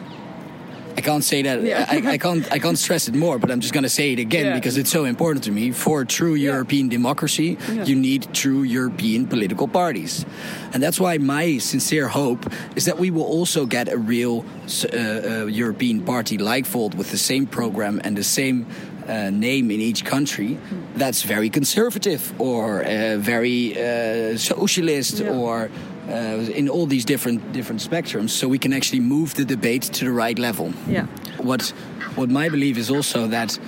I 0.95 1.01
can't 1.01 1.23
say 1.23 1.41
that. 1.41 1.63
Yeah. 1.63 1.85
I, 1.89 2.13
I 2.13 2.17
can't. 2.17 2.51
I 2.51 2.59
can't 2.59 2.77
stress 2.77 3.07
it 3.07 3.15
more. 3.15 3.39
But 3.39 3.49
I'm 3.49 3.61
just 3.61 3.73
going 3.73 3.83
to 3.83 3.89
say 3.89 4.13
it 4.13 4.19
again 4.19 4.45
Yeah. 4.45 4.53
because 4.59 4.77
it's 4.77 4.91
so 4.91 5.05
important 5.05 5.43
to 5.45 5.51
me. 5.51 5.71
For 5.71 6.01
a 6.01 6.05
true 6.05 6.35
European 6.35 6.89
democracy, 6.89 7.57
you 7.85 7.95
need 7.95 8.27
true 8.33 8.61
European 8.63 9.27
political 9.27 9.67
parties, 9.67 10.25
and 10.73 10.83
that's 10.83 10.99
why 10.99 11.17
my 11.17 11.59
sincere 11.59 12.07
hope 12.07 12.45
is 12.75 12.85
that 12.85 12.99
we 12.99 13.09
will 13.09 13.25
also 13.37 13.65
get 13.65 13.87
a 13.89 13.97
real 13.97 14.45
uh, 14.93 14.97
uh, 14.97 15.45
European 15.45 16.01
party 16.01 16.37
like 16.37 16.67
Volt 16.67 16.93
with 16.95 17.09
the 17.09 17.17
same 17.17 17.45
program 17.47 17.99
and 18.03 18.15
the 18.15 18.23
same 18.23 18.65
uh, 19.07 19.29
name 19.31 19.71
in 19.73 19.81
each 19.81 20.03
country 20.05 20.57
that's 20.95 21.23
very 21.23 21.49
conservative 21.49 22.21
or 22.39 22.83
uh, 22.83 23.17
very 23.17 23.73
uh, 23.75 24.37
socialist 24.37 25.19
Yeah. 25.19 25.31
or 25.35 25.69
uh, 26.09 26.55
in 26.59 26.69
all 26.69 26.87
these 26.87 27.05
different 27.05 27.39
different 27.53 27.81
spectrums 27.81 28.29
so 28.29 28.47
we 28.47 28.57
can 28.57 28.73
actually 28.73 29.01
move 29.01 29.33
the 29.35 29.45
debate 29.45 29.81
to 29.93 30.05
the 30.05 30.11
right 30.11 30.39
level 30.39 30.71
Yeah. 30.89 31.05
what 31.37 31.73
what 32.15 32.29
my 32.29 32.49
belief 32.49 32.77
is 32.77 32.89
also 32.89 33.27
that 33.27 33.59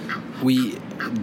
we 0.43 0.77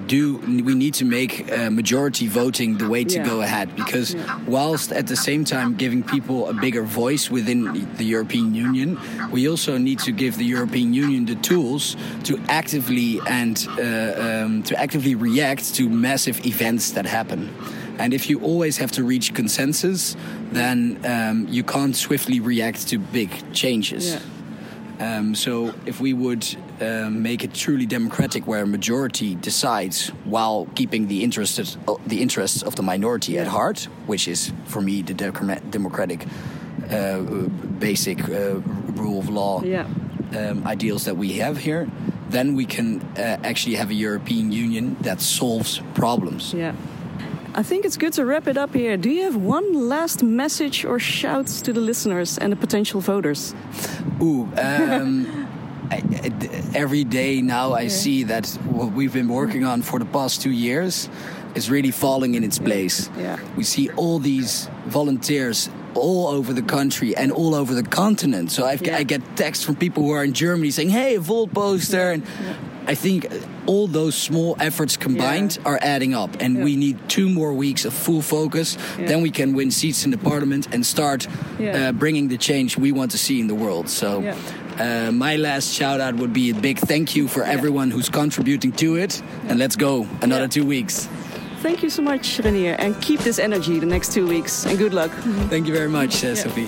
do 0.07 0.37
we 0.69 0.75
need 0.75 0.95
to 0.95 1.05
make 1.05 1.33
uh, 1.53 1.71
majority 1.71 2.27
voting 2.29 2.79
the 2.79 2.89
way 2.89 3.05
to 3.05 3.17
Yeah. 3.17 3.25
go 3.27 3.41
ahead 3.43 3.75
because 3.77 4.17
whilst 4.47 4.93
at 4.93 5.07
the 5.07 5.17
same 5.17 5.45
time 5.45 5.75
giving 5.77 6.03
people 6.03 6.49
a 6.49 6.55
bigger 6.55 6.83
voice 6.83 7.31
within 7.31 7.87
the 7.97 8.05
European 8.05 8.55
Union 8.55 8.99
we 9.31 9.49
also 9.49 9.77
need 9.79 9.99
to 10.01 10.13
give 10.13 10.37
the 10.39 10.45
European 10.45 10.95
Union 10.95 11.27
the 11.27 11.35
tools 11.37 11.97
to 12.25 12.39
actively 12.49 13.21
and 13.27 13.67
uh, 13.79 13.83
um, 14.45 14.63
to 14.63 14.75
actively 14.81 15.15
react 15.15 15.75
to 15.75 15.89
massive 15.89 16.45
events 16.47 16.93
that 16.93 17.07
happen 17.07 17.51
and 17.99 18.15
if 18.15 18.31
you 18.31 18.41
always 18.41 18.79
have 18.79 18.91
to 18.93 19.05
reach 19.05 19.35
consensus 19.35 20.17
then 20.53 20.99
um, 21.05 21.47
you 21.51 21.63
can't 21.63 21.97
swiftly 21.97 22.41
react 22.41 22.89
to 22.89 22.99
big 22.99 23.31
changes 23.53 24.05
Yeah. 24.13 24.19
Um, 25.03 25.35
so 25.35 25.53
if 25.87 26.01
we 26.01 26.13
would 26.13 26.45
um, 26.81 27.23
make 27.23 27.45
it 27.45 27.53
truly 27.55 27.87
democratic, 27.87 28.47
where 28.47 28.63
a 28.63 28.67
majority 28.67 29.35
decides 29.35 30.09
while 30.25 30.67
keeping 30.75 31.09
the 31.09 31.19
interests 31.25 31.77
the 32.07 32.21
interests 32.23 32.63
of 32.63 32.75
the 32.75 32.83
minority 32.83 33.39
at 33.39 33.47
heart, 33.47 33.89
which 34.07 34.29
is 34.29 34.53
for 34.67 34.81
me 34.81 35.03
the 35.03 35.15
democratic 35.71 36.21
uh, 36.91 37.19
basic 37.79 38.19
uh, 38.29 38.61
rule 39.01 39.19
of 39.19 39.29
law 39.29 39.63
Yeah. 39.65 39.87
um, 40.37 40.67
ideals 40.75 41.05
that 41.05 41.17
we 41.17 41.39
have 41.43 41.57
here, 41.59 41.87
then 42.31 42.55
we 42.57 42.65
can 42.67 43.01
uh, 43.17 43.21
actually 43.51 43.77
have 43.77 43.91
a 43.91 43.95
European 44.09 44.53
Union 44.53 44.97
that 45.03 45.21
solves 45.21 45.81
problems. 45.95 46.53
Yeah. 46.55 46.73
I 47.55 47.63
think 47.63 47.85
it's 47.85 47.97
good 47.99 48.15
to 48.15 48.25
wrap 48.25 48.47
it 48.49 48.57
up 48.57 48.73
here. 48.75 48.97
Do 48.97 49.11
you 49.11 49.25
have 49.25 49.37
one 49.37 49.89
last 49.89 50.23
message 50.23 50.85
or 50.85 50.99
shouts 50.99 51.61
to 51.63 51.73
the 51.73 51.81
listeners 51.81 52.39
and 52.39 52.51
the 52.53 52.57
potential 52.57 53.01
voters? 53.01 53.55
Ooh, 54.23 54.49
um, 54.57 55.27
I, 55.91 56.03
every 56.75 57.05
day 57.05 57.43
now 57.43 57.75
I 57.75 57.89
see 57.89 58.25
that 58.25 58.47
what 58.65 58.93
we've 58.93 59.13
been 59.13 59.29
working 59.29 59.65
on 59.65 59.83
for 59.83 59.99
the 59.99 60.07
past 60.07 60.41
two 60.41 60.51
years 60.51 61.11
is 61.55 61.69
really 61.71 61.91
falling 61.91 62.35
in 62.35 62.43
its 62.45 62.59
place. 62.59 63.11
Yeah. 63.19 63.39
We 63.57 63.65
see 63.65 63.91
all 63.91 64.19
these 64.19 64.71
volunteers 64.87 65.69
all 65.95 66.29
over 66.29 66.55
the 66.55 66.63
country 66.63 67.15
and 67.15 67.31
all 67.31 67.55
over 67.55 67.75
the 67.75 67.83
continent. 67.83 68.51
So 68.51 68.65
I've, 68.65 68.81
Yeah. 68.81 68.97
I 68.97 69.03
get 69.03 69.21
texts 69.37 69.63
from 69.63 69.77
people 69.77 70.05
who 70.05 70.13
are 70.13 70.25
in 70.25 70.33
Germany 70.33 70.71
saying, 70.71 70.89
"Hey, 70.89 71.17
a 71.17 71.21
Volt 71.21 71.53
poster," 71.53 72.13
and 72.13 72.23
I 72.87 72.95
think 72.95 73.27
all 73.67 73.87
those 73.87 74.15
small 74.17 74.57
efforts 74.61 74.97
combined 74.97 75.59
Yeah. 75.61 75.69
are 75.71 75.79
adding 75.83 76.15
up, 76.15 76.31
and 76.41 76.57
Yeah. 76.57 76.65
we 76.65 76.77
need 76.77 76.97
two 77.09 77.29
more 77.29 77.53
weeks 77.53 77.85
of 77.85 77.93
full 77.93 78.23
focus. 78.23 78.77
Yeah. 78.99 79.07
Then 79.09 79.23
we 79.23 79.31
can 79.31 79.55
win 79.55 79.71
seats 79.71 80.05
in 80.05 80.11
the 80.11 80.19
parliament 80.19 80.69
and 80.73 80.85
start 80.85 81.27
uh, 81.61 81.93
bringing 81.93 82.29
the 82.29 82.37
change 82.39 82.77
we 82.79 82.93
want 82.93 83.11
to 83.13 83.19
see 83.19 83.39
in 83.41 83.47
the 83.47 83.55
world. 83.55 83.89
So, 83.89 84.23
uh, 84.79 85.11
my 85.13 85.37
last 85.37 85.73
shout 85.73 86.01
out 86.01 86.15
would 86.17 86.33
be 86.33 86.51
a 86.51 86.55
big 86.55 86.79
thank 86.79 87.15
you 87.17 87.29
for 87.29 87.45
everyone 87.45 87.91
who's 87.91 88.09
contributing 88.09 88.73
to 88.73 88.97
it, 88.97 89.23
and 89.49 89.59
let's 89.59 89.77
go 89.77 90.07
another 90.23 90.49
two 90.49 90.65
weeks. 90.65 91.09
Thank 91.63 91.83
you 91.85 91.91
so 91.91 92.03
much, 92.03 92.39
Reinier, 92.43 92.75
and 92.79 93.01
keep 93.01 93.21
this 93.21 93.39
energy 93.39 93.79
the 93.79 93.87
next 93.87 94.13
two 94.13 94.27
weeks. 94.27 94.67
And 94.67 94.77
good 94.79 94.93
luck. 94.93 95.13
Thank 95.49 95.69
you 95.69 95.75
very 95.75 95.89
much, 95.89 96.25
uh, 96.25 96.35
Sophie. 96.35 96.67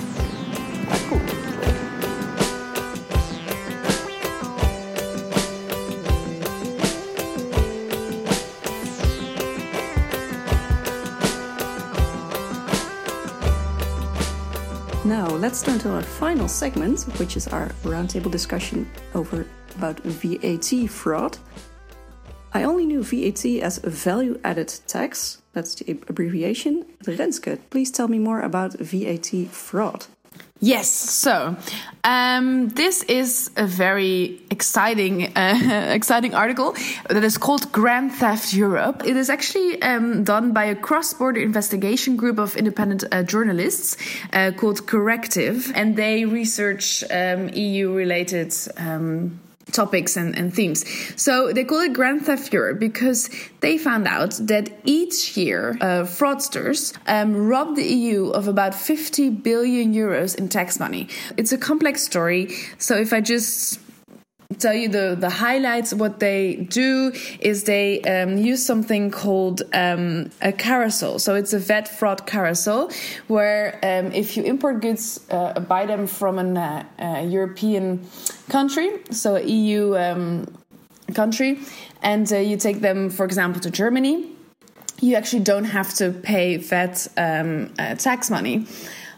Let's 15.54 15.62
turn 15.62 15.78
to 15.78 15.94
our 15.94 16.02
final 16.02 16.48
segment, 16.48 17.02
which 17.20 17.36
is 17.36 17.46
our 17.46 17.68
roundtable 17.84 18.28
discussion 18.28 18.90
over 19.14 19.46
about 19.76 20.00
VAT 20.00 20.90
fraud. 20.90 21.38
I 22.52 22.64
only 22.64 22.84
knew 22.84 23.04
VAT 23.04 23.44
as 23.62 23.78
value 23.78 24.40
added 24.42 24.74
tax. 24.88 25.42
That's 25.52 25.76
the 25.76 25.92
abbreviation. 26.08 26.84
Renske, 27.04 27.60
please 27.70 27.92
tell 27.92 28.08
me 28.08 28.18
more 28.18 28.40
about 28.40 28.72
VAT 28.80 29.46
fraud. 29.46 30.06
Yes, 30.64 30.90
so 30.90 31.56
um, 32.04 32.70
this 32.70 33.02
is 33.02 33.50
a 33.54 33.66
very 33.66 34.40
exciting, 34.50 35.36
uh, 35.36 35.90
exciting 35.92 36.34
article 36.34 36.74
that 37.10 37.22
is 37.22 37.36
called 37.36 37.70
Grand 37.70 38.12
Theft 38.12 38.54
Europe. 38.54 39.02
It 39.04 39.14
is 39.18 39.28
actually 39.28 39.82
um, 39.82 40.24
done 40.24 40.54
by 40.54 40.64
a 40.64 40.74
cross-border 40.74 41.42
investigation 41.42 42.16
group 42.16 42.38
of 42.38 42.56
independent 42.56 43.04
uh, 43.12 43.24
journalists 43.24 43.98
uh, 44.32 44.52
called 44.56 44.86
Correctiv, 44.86 45.70
and 45.74 45.96
they 45.96 46.24
research 46.24 47.04
um, 47.10 47.50
EU-related. 47.52 48.54
Topics 49.72 50.16
and, 50.16 50.36
and 50.36 50.54
themes. 50.54 50.84
So 51.16 51.52
they 51.52 51.64
call 51.64 51.80
it 51.80 51.92
Grand 51.92 52.26
Theft 52.26 52.52
Europe 52.52 52.78
because 52.78 53.30
they 53.60 53.78
found 53.78 54.06
out 54.06 54.32
that 54.42 54.70
each 54.84 55.36
year 55.36 55.76
uh, 55.80 56.04
fraudsters 56.04 56.94
um, 57.06 57.34
rob 57.48 57.74
the 57.76 57.84
EU 57.84 58.28
of 58.28 58.46
about 58.46 58.74
50 58.74 59.30
billion 59.30 59.94
euros 59.94 60.36
in 60.36 60.48
tax 60.48 60.78
money. 60.78 61.08
It's 61.36 61.52
a 61.52 61.58
complex 61.58 62.02
story. 62.02 62.54
So 62.78 62.96
if 62.96 63.12
I 63.12 63.20
just 63.20 63.80
tell 64.58 64.74
you 64.74 64.88
the, 64.88 65.16
the 65.18 65.30
highlights, 65.30 65.92
what 65.92 66.20
they 66.20 66.56
do 66.56 67.12
is 67.40 67.64
they 67.64 68.00
um, 68.02 68.38
use 68.38 68.64
something 68.64 69.10
called 69.10 69.62
um, 69.72 70.30
a 70.40 70.52
carousel. 70.52 71.18
So 71.18 71.34
it's 71.34 71.52
a 71.52 71.58
VAT 71.58 71.88
fraud 71.88 72.26
carousel 72.26 72.90
where 73.28 73.78
um, 73.82 74.12
if 74.12 74.36
you 74.36 74.44
import 74.44 74.80
goods, 74.80 75.20
uh, 75.30 75.58
buy 75.60 75.86
them 75.86 76.06
from 76.06 76.38
an 76.38 76.56
uh, 76.56 76.84
uh, 76.98 77.24
European 77.26 78.06
country, 78.48 78.90
so 79.10 79.36
EU 79.36 79.96
um, 79.96 80.46
country, 81.14 81.60
and 82.02 82.30
uh, 82.32 82.36
you 82.36 82.56
take 82.56 82.80
them, 82.80 83.10
for 83.10 83.24
example, 83.24 83.60
to 83.60 83.70
Germany 83.70 84.34
you 85.00 85.16
actually 85.16 85.42
don't 85.42 85.64
have 85.64 85.92
to 85.94 86.10
pay 86.10 86.56
VAT 86.56 87.08
um, 87.16 87.72
uh, 87.78 87.94
tax 87.94 88.30
money. 88.30 88.66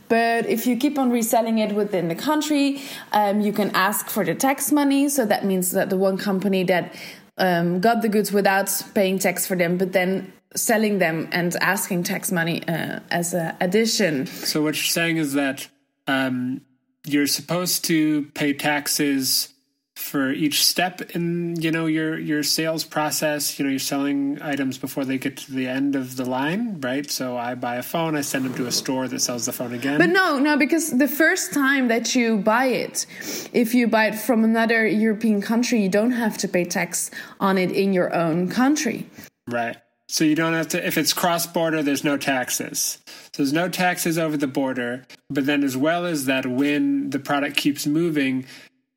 But 0.08 0.46
if 0.46 0.66
you 0.66 0.76
keep 0.76 0.98
on 0.98 1.10
reselling 1.10 1.58
it 1.58 1.74
within 1.74 2.08
the 2.08 2.14
country, 2.14 2.80
um, 3.12 3.40
you 3.40 3.52
can 3.52 3.70
ask 3.74 4.08
for 4.08 4.24
the 4.24 4.34
tax 4.34 4.70
money. 4.70 5.08
So 5.08 5.26
that 5.26 5.44
means 5.44 5.72
that 5.72 5.90
the 5.90 5.96
one 5.96 6.16
company 6.16 6.62
that 6.64 6.94
um, 7.38 7.80
got 7.80 8.02
the 8.02 8.08
goods 8.08 8.32
without 8.32 8.70
paying 8.94 9.18
tax 9.18 9.46
for 9.46 9.56
them, 9.56 9.76
but 9.76 9.92
then 9.92 10.32
selling 10.54 10.98
them 10.98 11.28
and 11.32 11.54
asking 11.56 12.04
tax 12.04 12.30
money 12.30 12.66
uh, 12.68 13.00
as 13.10 13.34
an 13.34 13.56
addition. 13.60 14.26
So 14.26 14.62
what 14.62 14.76
you're 14.76 14.84
saying 14.84 15.16
is 15.16 15.32
that 15.34 15.68
um, 16.06 16.62
you're 17.07 17.27
supposed 17.27 17.85
to 17.87 18.25
pay 18.35 18.53
taxes 18.53 19.53
for 19.95 20.31
each 20.31 20.62
step 20.62 21.01
in 21.16 21.57
you 21.61 21.71
know 21.71 21.87
your 21.87 22.19
your 22.19 22.42
sales 22.42 22.85
process. 22.85 23.59
You 23.59 23.64
know 23.64 23.71
you're 23.71 23.79
selling 23.79 24.40
items 24.42 24.77
before 24.77 25.07
they 25.07 25.16
get 25.16 25.38
to 25.38 25.53
the 25.53 25.66
end 25.66 25.97
of 25.97 26.16
the 26.16 26.27
line 26.27 26.81
right? 26.83 27.11
So 27.11 27.37
i 27.37 27.55
buy 27.55 27.77
a 27.77 27.83
phone 27.83 28.14
i 28.14 28.21
send 28.21 28.45
them 28.45 28.55
to 28.55 28.66
a 28.66 28.73
store 28.73 29.09
that 29.09 29.21
sells 29.21 29.47
the 29.47 29.53
phone 29.53 29.73
again. 29.73 29.99
But 29.99 30.11
no 30.11 30.38
no 30.38 30.57
because 30.59 30.90
the 30.90 31.09
first 31.09 31.55
time 31.55 31.88
that 31.88 32.14
you 32.14 32.37
buy 32.37 32.66
it 32.66 33.07
if 33.55 33.75
you 33.75 33.88
buy 33.88 34.09
it 34.09 34.14
from 34.14 34.45
another 34.45 34.87
european 34.87 35.40
country 35.40 35.83
you 35.83 35.88
don't 35.88 36.12
have 36.12 36.37
to 36.38 36.49
pay 36.49 36.64
tax 36.64 37.11
on 37.40 37.57
it 37.57 37.73
in 37.73 37.95
your 37.95 38.14
own 38.14 38.49
country. 38.51 39.09
Right 39.49 39.77
so 40.09 40.25
you 40.25 40.35
don't 40.35 40.55
have 40.55 40.69
to 40.69 40.87
if 40.87 40.97
it's 40.97 41.12
cross 41.12 41.47
border 41.47 41.83
there's 41.83 42.05
no 42.05 42.16
taxes 42.16 42.99
so 43.07 43.42
there's 43.42 43.53
no 43.53 43.69
taxes 43.69 44.19
over 44.19 44.37
the 44.37 44.47
border 44.47 45.07
but 45.29 45.47
then 45.47 45.64
as 45.64 45.77
well 45.77 46.07
as 46.07 46.27
that 46.27 46.47
when 46.47 47.11
the 47.11 47.19
product 47.19 47.57
keeps 47.57 47.87
moving 47.87 48.45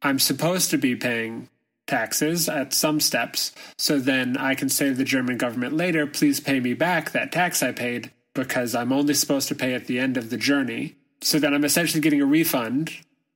I'm 0.02 0.20
supposed 0.20 0.70
to 0.72 0.78
be 0.78 0.96
paying 0.96 1.50
taxes 1.88 2.48
at 2.48 2.74
some 2.74 3.00
steps. 3.00 3.52
So 3.78 4.00
then 4.00 4.38
I 4.38 4.56
can 4.56 4.70
say 4.70 4.90
to 4.90 4.96
the 4.96 5.04
German 5.04 5.38
government 5.38 5.74
later, 5.74 6.08
please 6.08 6.40
pay 6.40 6.60
me 6.60 6.74
back 6.74 7.12
that 7.12 7.32
tax 7.32 7.62
I 7.62 7.72
paid 7.72 8.12
because 8.34 8.76
I'm 8.76 8.94
only 8.94 9.14
supposed 9.14 9.48
to 9.50 9.56
pay 9.56 9.74
at 9.74 9.88
the 9.88 10.00
end 10.00 10.16
of 10.16 10.30
the 10.30 10.38
journey. 10.38 10.96
So 11.22 11.40
then 11.40 11.54
I'm 11.54 11.66
essentially 11.66 12.00
getting 12.00 12.22
a 12.22 12.26
refund 12.26 12.92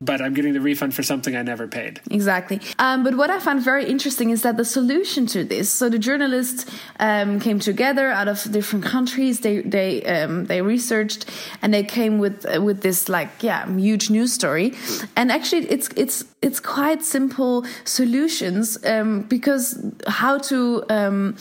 but 0.05 0.21
I'm 0.21 0.33
getting 0.33 0.53
the 0.53 0.61
refund 0.61 0.93
for 0.93 1.03
something 1.03 1.35
I 1.35 1.41
never 1.41 1.67
paid. 1.67 2.01
Exactly. 2.11 2.59
Um, 2.79 3.03
but 3.03 3.15
what 3.15 3.29
I 3.29 3.39
found 3.39 3.63
very 3.63 3.85
interesting 3.85 4.29
is 4.29 4.41
that 4.41 4.57
the 4.57 4.65
solution 4.65 5.25
to 5.27 5.43
this. 5.43 5.69
So 5.69 5.89
the 5.89 5.99
journalists 5.99 6.65
um, 6.99 7.39
came 7.39 7.59
together 7.59 8.09
out 8.09 8.27
of 8.27 8.43
different 8.51 8.85
countries. 8.85 9.39
They 9.39 9.61
they 9.61 10.03
um, 10.03 10.45
they 10.45 10.61
researched 10.61 11.29
and 11.61 11.73
they 11.73 11.83
came 11.83 12.19
with 12.19 12.45
uh, 12.45 12.61
with 12.61 12.81
this 12.81 13.09
like 13.09 13.29
yeah 13.41 13.67
huge 13.67 14.09
news 14.09 14.33
story. 14.33 14.73
And 15.15 15.31
actually, 15.31 15.65
it's 15.67 15.89
it's 15.95 16.25
it's 16.41 16.59
quite 16.59 17.03
simple 17.03 17.65
solutions 17.85 18.77
um, 18.85 19.21
because 19.21 19.79
how 20.07 20.37
to 20.49 20.83
um, 20.89 21.35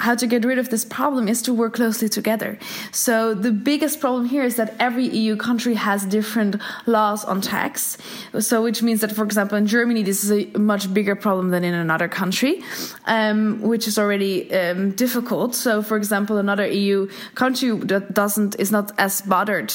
how 0.00 0.14
to 0.14 0.26
get 0.26 0.44
rid 0.44 0.58
of 0.58 0.70
this 0.70 0.84
problem 0.84 1.28
is 1.28 1.42
to 1.42 1.52
work 1.52 1.74
closely 1.74 2.08
together. 2.08 2.58
So 2.90 3.34
the 3.34 3.52
biggest 3.52 4.00
problem 4.00 4.24
here 4.24 4.42
is 4.42 4.56
that 4.56 4.74
every 4.80 5.06
EU 5.06 5.36
country 5.36 5.74
has 5.74 6.04
different 6.04 6.56
laws 6.86 7.24
on 7.24 7.40
tax. 7.40 7.98
So 8.38 8.62
which 8.62 8.82
means 8.82 9.00
that, 9.02 9.12
for 9.12 9.24
example, 9.24 9.58
in 9.58 9.66
Germany, 9.66 10.02
this 10.02 10.24
is 10.24 10.32
a 10.32 10.58
much 10.58 10.92
bigger 10.92 11.14
problem 11.14 11.50
than 11.50 11.64
in 11.64 11.74
another 11.74 12.08
country, 12.08 12.62
um, 13.04 13.60
which 13.60 13.86
is 13.86 13.98
already 13.98 14.52
um, 14.54 14.92
difficult. 14.92 15.54
So, 15.54 15.82
for 15.82 15.96
example, 15.96 16.38
another 16.38 16.66
EU 16.66 17.08
country 17.34 17.70
that 17.70 18.14
doesn't 18.14 18.58
is 18.58 18.72
not 18.72 18.92
as 18.98 19.20
bothered 19.22 19.74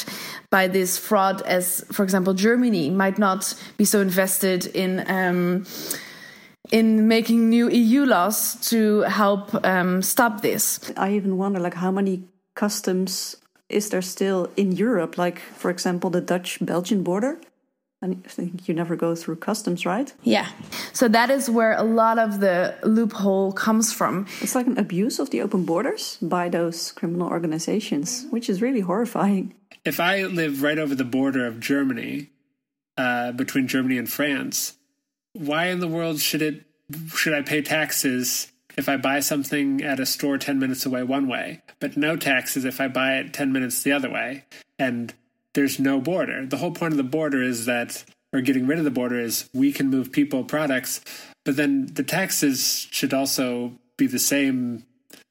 by 0.50 0.68
this 0.68 0.98
fraud 0.98 1.42
as, 1.44 1.86
for 1.92 2.04
example, 2.04 2.34
Germany 2.34 2.90
might 2.90 3.20
not 3.20 3.54
be 3.78 3.86
so 3.86 4.02
invested 4.02 4.66
in. 4.68 5.04
Um, 5.08 5.66
in 6.72 7.08
making 7.08 7.50
new 7.50 7.70
EU 7.70 8.06
laws 8.06 8.56
to 8.70 9.02
help 9.02 9.54
um, 9.66 10.02
stop 10.02 10.42
this. 10.42 10.92
I 10.98 11.14
even 11.14 11.38
wonder, 11.38 11.60
like, 11.60 11.76
how 11.76 11.92
many 11.92 12.24
customs 12.56 13.36
is 13.70 13.90
there 13.90 14.02
still 14.02 14.50
in 14.56 14.72
Europe? 14.72 15.18
Like, 15.18 15.40
for 15.40 15.70
example, 15.70 16.10
the 16.10 16.22
Dutch-Belgian 16.22 17.04
border. 17.04 17.40
I 18.02 18.14
think 18.28 18.68
you 18.68 18.76
never 18.76 18.96
go 18.96 19.16
through 19.16 19.38
customs, 19.38 19.86
right? 19.86 20.14
Yeah. 20.22 20.48
So 20.94 21.08
that 21.08 21.32
is 21.32 21.50
where 21.50 21.74
a 21.74 21.84
lot 21.84 22.20
of 22.20 22.40
the 22.40 22.76
loophole 22.84 23.52
comes 23.52 23.92
from. 23.92 24.28
It's 24.42 24.54
like 24.54 24.68
an 24.68 24.78
abuse 24.78 25.18
of 25.18 25.32
the 25.32 25.42
open 25.42 25.66
borders 25.66 26.18
by 26.22 26.50
those 26.50 26.92
criminal 26.92 27.28
organizations, 27.28 28.28
which 28.30 28.48
is 28.50 28.62
really 28.62 28.82
horrifying. 28.82 29.56
If 29.86 30.00
I 30.00 30.24
live 30.24 30.62
right 30.62 30.78
over 30.78 30.94
the 30.94 31.06
border 31.06 31.48
of 31.48 31.60
Germany, 31.60 32.30
uh, 32.98 33.32
between 33.32 33.68
Germany 33.68 33.98
and 33.98 34.10
France, 34.10 34.78
why 35.36 35.68
in 35.68 35.80
the 35.80 35.88
world 35.88 36.20
should 36.20 36.42
it 36.42 36.66
should 37.14 37.34
I 37.34 37.42
pay 37.42 37.62
taxes 37.62 38.52
if 38.78 38.88
I 38.88 38.98
buy 38.98 39.20
something 39.20 39.82
at 39.84 40.00
a 40.00 40.06
store 40.06 40.38
10 40.38 40.60
minutes 40.60 40.86
away 40.86 41.04
one 41.04 41.28
way, 41.28 41.62
but 41.80 41.98
no 41.98 42.16
taxes 42.16 42.66
if 42.66 42.80
I 42.80 42.88
buy 42.88 43.18
it 43.18 43.34
10 43.34 43.52
minutes 43.52 43.84
the 43.84 43.92
other 43.92 44.10
way? 44.10 44.46
And 44.78 45.14
there's 45.54 45.80
no 45.80 46.00
border. 46.02 46.46
The 46.46 46.58
whole 46.58 46.72
point 46.72 46.94
of 46.94 46.98
the 46.98 47.04
border 47.04 47.42
is 47.42 47.66
that, 47.66 48.04
or 48.34 48.42
getting 48.42 48.68
rid 48.68 48.78
of 48.78 48.86
the 48.86 48.92
border 48.92 49.20
is 49.20 49.50
we 49.54 49.72
can 49.72 49.90
move 49.90 50.12
people, 50.12 50.44
products, 50.44 51.02
but 51.44 51.56
then 51.56 51.88
the 51.94 52.04
taxes 52.04 52.88
should 52.92 53.14
also 53.14 53.74
be 53.98 54.08
the 54.08 54.20
same 54.20 54.86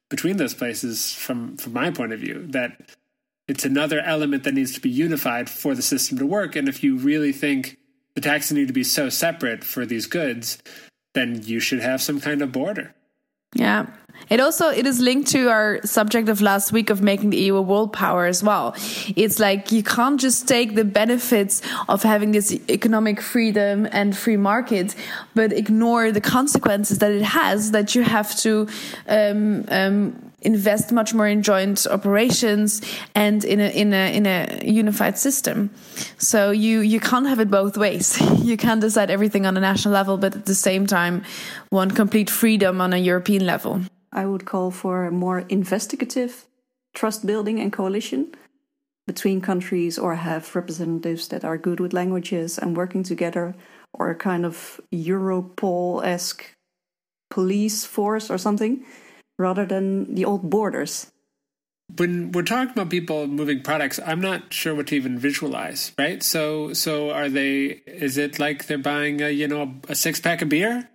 between 0.09 0.37
those 0.37 0.55
places 0.55 1.12
from, 1.12 1.57
from 1.57 1.73
my 1.73 1.90
point 1.90 2.12
of 2.12 2.21
view, 2.21 2.47
that 2.49 2.90
it's 3.47 3.64
another 3.64 4.01
element 4.01 4.45
that 4.45 4.55
needs 4.55 4.73
to 4.73 4.81
be 4.81 4.90
unified 4.90 5.51
for 5.51 5.75
the 5.75 5.83
system 5.83 6.19
to 6.19 6.27
work. 6.27 6.57
And 6.57 6.69
if 6.69 6.83
you 6.83 6.97
really 6.97 7.33
think 7.33 7.79
the 8.14 8.20
taxes 8.20 8.53
need 8.53 8.68
to 8.68 8.74
be 8.74 8.85
so 8.85 9.09
separate 9.09 9.64
for 9.64 9.85
these 9.85 10.07
goods, 10.07 10.59
then 11.14 11.42
you 11.42 11.61
should 11.61 11.81
have 11.81 12.00
some 12.03 12.20
kind 12.20 12.42
of 12.42 12.53
border. 12.53 12.94
Yeah. 13.55 13.87
It 14.31 14.40
also 14.40 14.68
it 14.68 14.87
is 14.87 15.00
linked 15.00 15.29
to 15.33 15.48
our 15.48 15.81
subject 15.85 16.29
of 16.29 16.40
last 16.40 16.72
week 16.72 16.88
of 16.88 17.03
making 17.03 17.31
the 17.31 17.37
EU 17.37 17.57
a 17.57 17.62
world 17.62 17.92
power 17.92 18.27
as 18.27 18.42
well. 18.42 18.74
It's 19.16 19.38
like 19.38 19.72
you 19.72 19.83
can't 19.83 20.20
just 20.20 20.48
take 20.48 20.74
the 20.77 20.85
benefits 20.85 21.62
of 21.88 22.03
having 22.03 22.33
this 22.33 22.53
economic 22.68 23.20
freedom 23.20 23.88
and 23.90 24.16
free 24.16 24.37
market, 24.37 24.94
but 25.35 25.53
ignore 25.53 26.11
the 26.11 26.20
consequences 26.20 26.98
that 26.98 27.11
it 27.11 27.22
has. 27.22 27.72
That 27.72 27.94
you 27.94 28.03
have 28.03 28.37
to 28.38 28.68
um, 29.09 29.64
um, 29.68 30.33
invest 30.44 30.92
much 30.92 31.14
more 31.14 31.26
in 31.26 31.42
joint 31.42 31.87
operations 31.87 32.80
and 33.14 33.44
in 33.44 33.61
a 33.61 33.68
in 33.68 33.92
a 33.92 34.16
in 34.16 34.26
a 34.26 34.61
unified 34.64 35.18
system. 35.18 35.70
So 36.18 36.50
you 36.50 36.80
you 36.80 37.00
can't 37.00 37.26
have 37.26 37.40
it 37.40 37.50
both 37.50 37.76
ways. 37.76 38.20
You 38.44 38.59
can't 38.59 38.80
decide 38.80 39.11
everything 39.11 39.46
on 39.46 39.57
a 39.57 39.61
national 39.61 39.94
level, 39.94 40.18
but 40.18 40.35
at 40.35 40.44
the 40.44 40.54
same 40.54 40.87
time, 40.87 41.22
want 41.70 41.96
complete 41.96 42.28
freedom 42.28 42.80
on 42.80 42.92
a 42.92 42.98
European 42.98 43.46
level. 43.46 43.80
I 44.12 44.26
would 44.26 44.44
call 44.44 44.70
for 44.70 45.07
a 45.07 45.11
more 45.11 45.40
investigative 45.48 46.44
trust 46.92 47.24
building 47.26 47.59
and 47.59 47.72
coalition 47.72 48.35
between 49.07 49.40
countries, 49.40 49.98
or 49.98 50.14
have 50.14 50.54
representatives 50.54 51.28
that 51.28 51.44
are 51.44 51.59
good 51.59 51.80
with 51.80 51.92
languages 51.92 52.59
and 52.59 52.76
working 52.76 53.02
together, 53.02 53.54
or 53.92 54.11
a 54.11 54.14
kind 54.14 54.44
of 54.44 54.80
Europol 54.92 56.04
esque 56.04 56.54
police 57.30 57.85
force 57.85 58.30
or 58.30 58.38
something 58.38 58.85
rather 59.38 59.66
than 59.66 60.14
the 60.14 60.25
old 60.25 60.49
borders. 60.49 61.11
When 61.97 62.33
we're 62.33 62.42
talking 62.42 62.73
about 62.73 62.90
people 62.90 63.27
moving 63.27 63.62
products, 63.62 64.01
I'm 64.05 64.20
not 64.20 64.53
sure 64.53 64.75
what 64.75 64.87
to 64.88 64.97
even 64.97 65.18
visualize, 65.18 65.92
right? 65.99 66.23
So, 66.23 66.73
so 66.73 67.11
are 67.11 67.29
they? 67.29 67.83
Is 67.87 68.16
it 68.16 68.38
like 68.38 68.66
they're 68.66 68.79
buying, 68.79 69.20
a, 69.20 69.31
you 69.31 69.47
know, 69.47 69.75
a 69.88 69.94
six 69.94 70.18
pack 70.18 70.40
of 70.40 70.49
beer, 70.49 70.88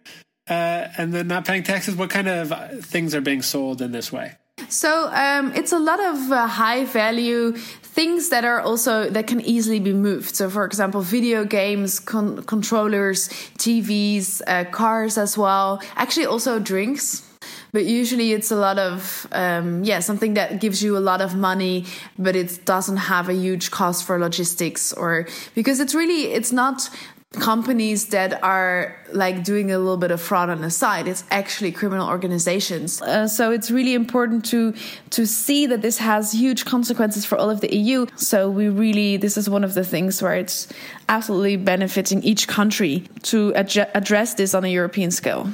uh, 0.50 0.88
and 0.98 1.14
then 1.14 1.28
not 1.28 1.46
paying 1.46 1.64
taxes? 1.64 1.96
What 1.96 2.10
kind 2.10 2.28
of 2.28 2.52
things 2.84 3.14
are 3.14 3.22
being 3.22 3.44
sold 3.44 3.82
in 3.82 3.92
this 3.92 4.12
way? 4.12 4.36
So 4.68 5.10
um, 5.14 5.54
it's 5.54 5.72
a 5.72 5.80
lot 5.80 6.00
of 6.00 6.32
uh, 6.32 6.48
high 6.48 6.86
value 6.86 7.54
things 7.54 8.30
that 8.30 8.44
are 8.44 8.60
also 8.60 9.10
that 9.10 9.28
can 9.28 9.42
easily 9.42 9.80
be 9.80 9.94
moved. 9.94 10.36
So, 10.36 10.50
for 10.50 10.66
example, 10.66 11.02
video 11.02 11.46
games, 11.46 12.00
con- 12.00 12.44
controllers, 12.44 13.30
TVs, 13.58 14.42
uh, 14.48 14.66
cars 14.66 15.18
as 15.18 15.38
well. 15.38 15.82
Actually, 15.96 16.26
also 16.26 16.60
drinks 16.60 17.29
but 17.72 17.86
usually 17.86 18.34
it's 18.34 18.52
a 18.52 18.56
lot 18.56 18.80
of 18.80 19.28
um, 19.32 19.84
yeah 19.84 20.00
something 20.00 20.34
that 20.34 20.60
gives 20.60 20.84
you 20.84 20.98
a 20.98 21.00
lot 21.00 21.22
of 21.22 21.36
money 21.36 21.86
but 22.18 22.36
it 22.36 22.66
doesn't 22.66 22.98
have 22.98 23.30
a 23.30 23.34
huge 23.34 23.72
cost 23.72 24.06
for 24.06 24.20
logistics 24.20 24.94
or 24.94 25.28
because 25.56 25.80
it's 25.80 25.96
really 25.96 26.32
it's 26.34 26.52
not 26.52 26.90
companies 27.34 28.08
that 28.08 28.44
are 28.44 28.98
like 29.14 29.44
doing 29.44 29.72
a 29.72 29.78
little 29.78 29.98
bit 29.98 30.10
of 30.10 30.20
fraud 30.20 30.50
on 30.50 30.62
the 30.62 30.72
side. 30.72 31.08
It's 31.08 31.24
actually 31.30 31.72
criminal 31.72 32.08
organizations. 32.08 33.02
Uh, 33.02 33.28
so 33.28 33.52
it's 33.52 33.70
really 33.70 33.94
important 33.94 34.46
to 34.46 34.74
to 35.12 35.28
see 35.28 35.68
that 35.68 35.82
this 35.82 36.00
has 36.00 36.32
huge 36.32 36.66
consequences 36.66 37.26
for 37.26 37.38
all 37.38 37.50
of 37.50 37.62
the 37.62 37.76
EU 37.76 38.06
so 38.16 38.50
we 38.50 38.70
really 38.70 39.18
this 39.18 39.38
is 39.38 39.50
one 39.50 39.64
of 39.64 39.74
the 39.74 39.84
things 39.84 40.22
where 40.22 40.34
it's 40.34 40.68
absolutely 41.08 41.58
benefiting 41.58 42.24
each 42.24 42.48
country 42.48 43.04
to 43.22 43.54
ad 43.56 43.76
address 43.94 44.34
this 44.34 44.54
on 44.54 44.64
a 44.64 44.68
European 44.68 45.12
scale 45.12 45.48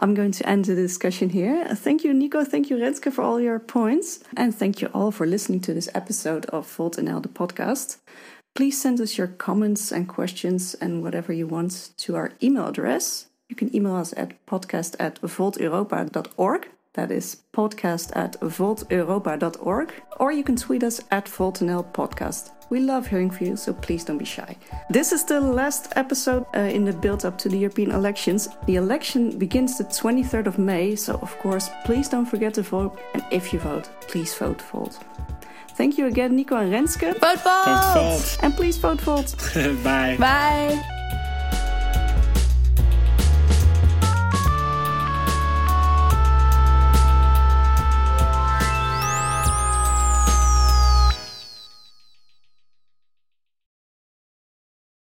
I'm 0.00 0.14
going 0.14 0.30
to 0.32 0.48
end 0.48 0.66
the 0.66 0.76
discussion 0.76 1.30
here. 1.30 1.74
Thank 1.74 2.04
you, 2.04 2.14
Nico. 2.14 2.44
Thank 2.44 2.70
you, 2.70 2.76
Renske, 2.76 3.12
for 3.12 3.22
all 3.22 3.40
your 3.40 3.58
points. 3.58 4.20
And 4.36 4.54
thank 4.54 4.80
you 4.80 4.88
all 4.94 5.10
for 5.10 5.26
listening 5.26 5.60
to 5.60 5.74
this 5.74 5.88
episode 5.94 6.46
of 6.46 6.70
Volt 6.70 6.96
NL, 6.96 7.22
the 7.22 7.28
podcast. 7.28 7.98
Please 8.54 8.80
send 8.80 9.00
us 9.00 9.18
your 9.18 9.26
comments 9.26 9.90
and 9.92 10.08
questions 10.08 10.74
and 10.74 11.02
whatever 11.02 11.32
you 11.32 11.46
want 11.46 11.90
to 11.96 12.14
our 12.14 12.32
email 12.42 12.68
address. 12.68 13.26
You 13.48 13.56
can 13.56 13.74
email 13.74 13.96
us 13.96 14.14
at 14.16 14.34
podcast 14.46 14.94
at 15.00 15.20
volteuropa.org. 15.20 16.68
That 16.98 17.12
is 17.12 17.36
podcast 17.52 18.10
at 18.16 18.32
volteuropa.org, 18.40 19.92
or 20.18 20.32
you 20.32 20.42
can 20.42 20.56
tweet 20.56 20.82
us 20.82 21.00
at 21.12 21.26
VoltNL 21.26 21.92
Podcast. 21.92 22.50
We 22.70 22.80
love 22.80 23.06
hearing 23.06 23.30
from 23.30 23.46
you, 23.46 23.56
so 23.56 23.72
please 23.72 24.04
don't 24.04 24.18
be 24.18 24.24
shy. 24.24 24.56
This 24.90 25.12
is 25.12 25.24
the 25.24 25.40
last 25.40 25.92
episode 25.94 26.44
uh, 26.56 26.58
in 26.58 26.84
the 26.84 26.92
build 26.92 27.24
up 27.24 27.38
to 27.38 27.48
the 27.48 27.56
European 27.56 27.92
elections. 27.92 28.48
The 28.66 28.74
election 28.74 29.38
begins 29.38 29.78
the 29.78 29.84
23rd 29.84 30.48
of 30.48 30.58
May, 30.58 30.96
so 30.96 31.14
of 31.22 31.38
course, 31.38 31.70
please 31.84 32.08
don't 32.08 32.26
forget 32.26 32.54
to 32.54 32.62
vote. 32.62 32.98
And 33.14 33.22
if 33.30 33.52
you 33.52 33.60
vote, 33.60 33.88
please 34.08 34.34
vote 34.34 34.60
Volt. 34.60 34.98
Thank 35.76 35.98
you 35.98 36.06
again, 36.06 36.34
Nico 36.34 36.56
and 36.56 36.72
Renske. 36.72 37.14
Vote 37.20 37.40
Volt! 37.44 37.64
Vote 37.64 37.94
Volt. 37.94 38.38
And 38.42 38.56
please 38.56 38.76
vote 38.76 39.00
Volt. 39.02 39.36
Bye. 39.84 40.16
Bye! 40.18 40.97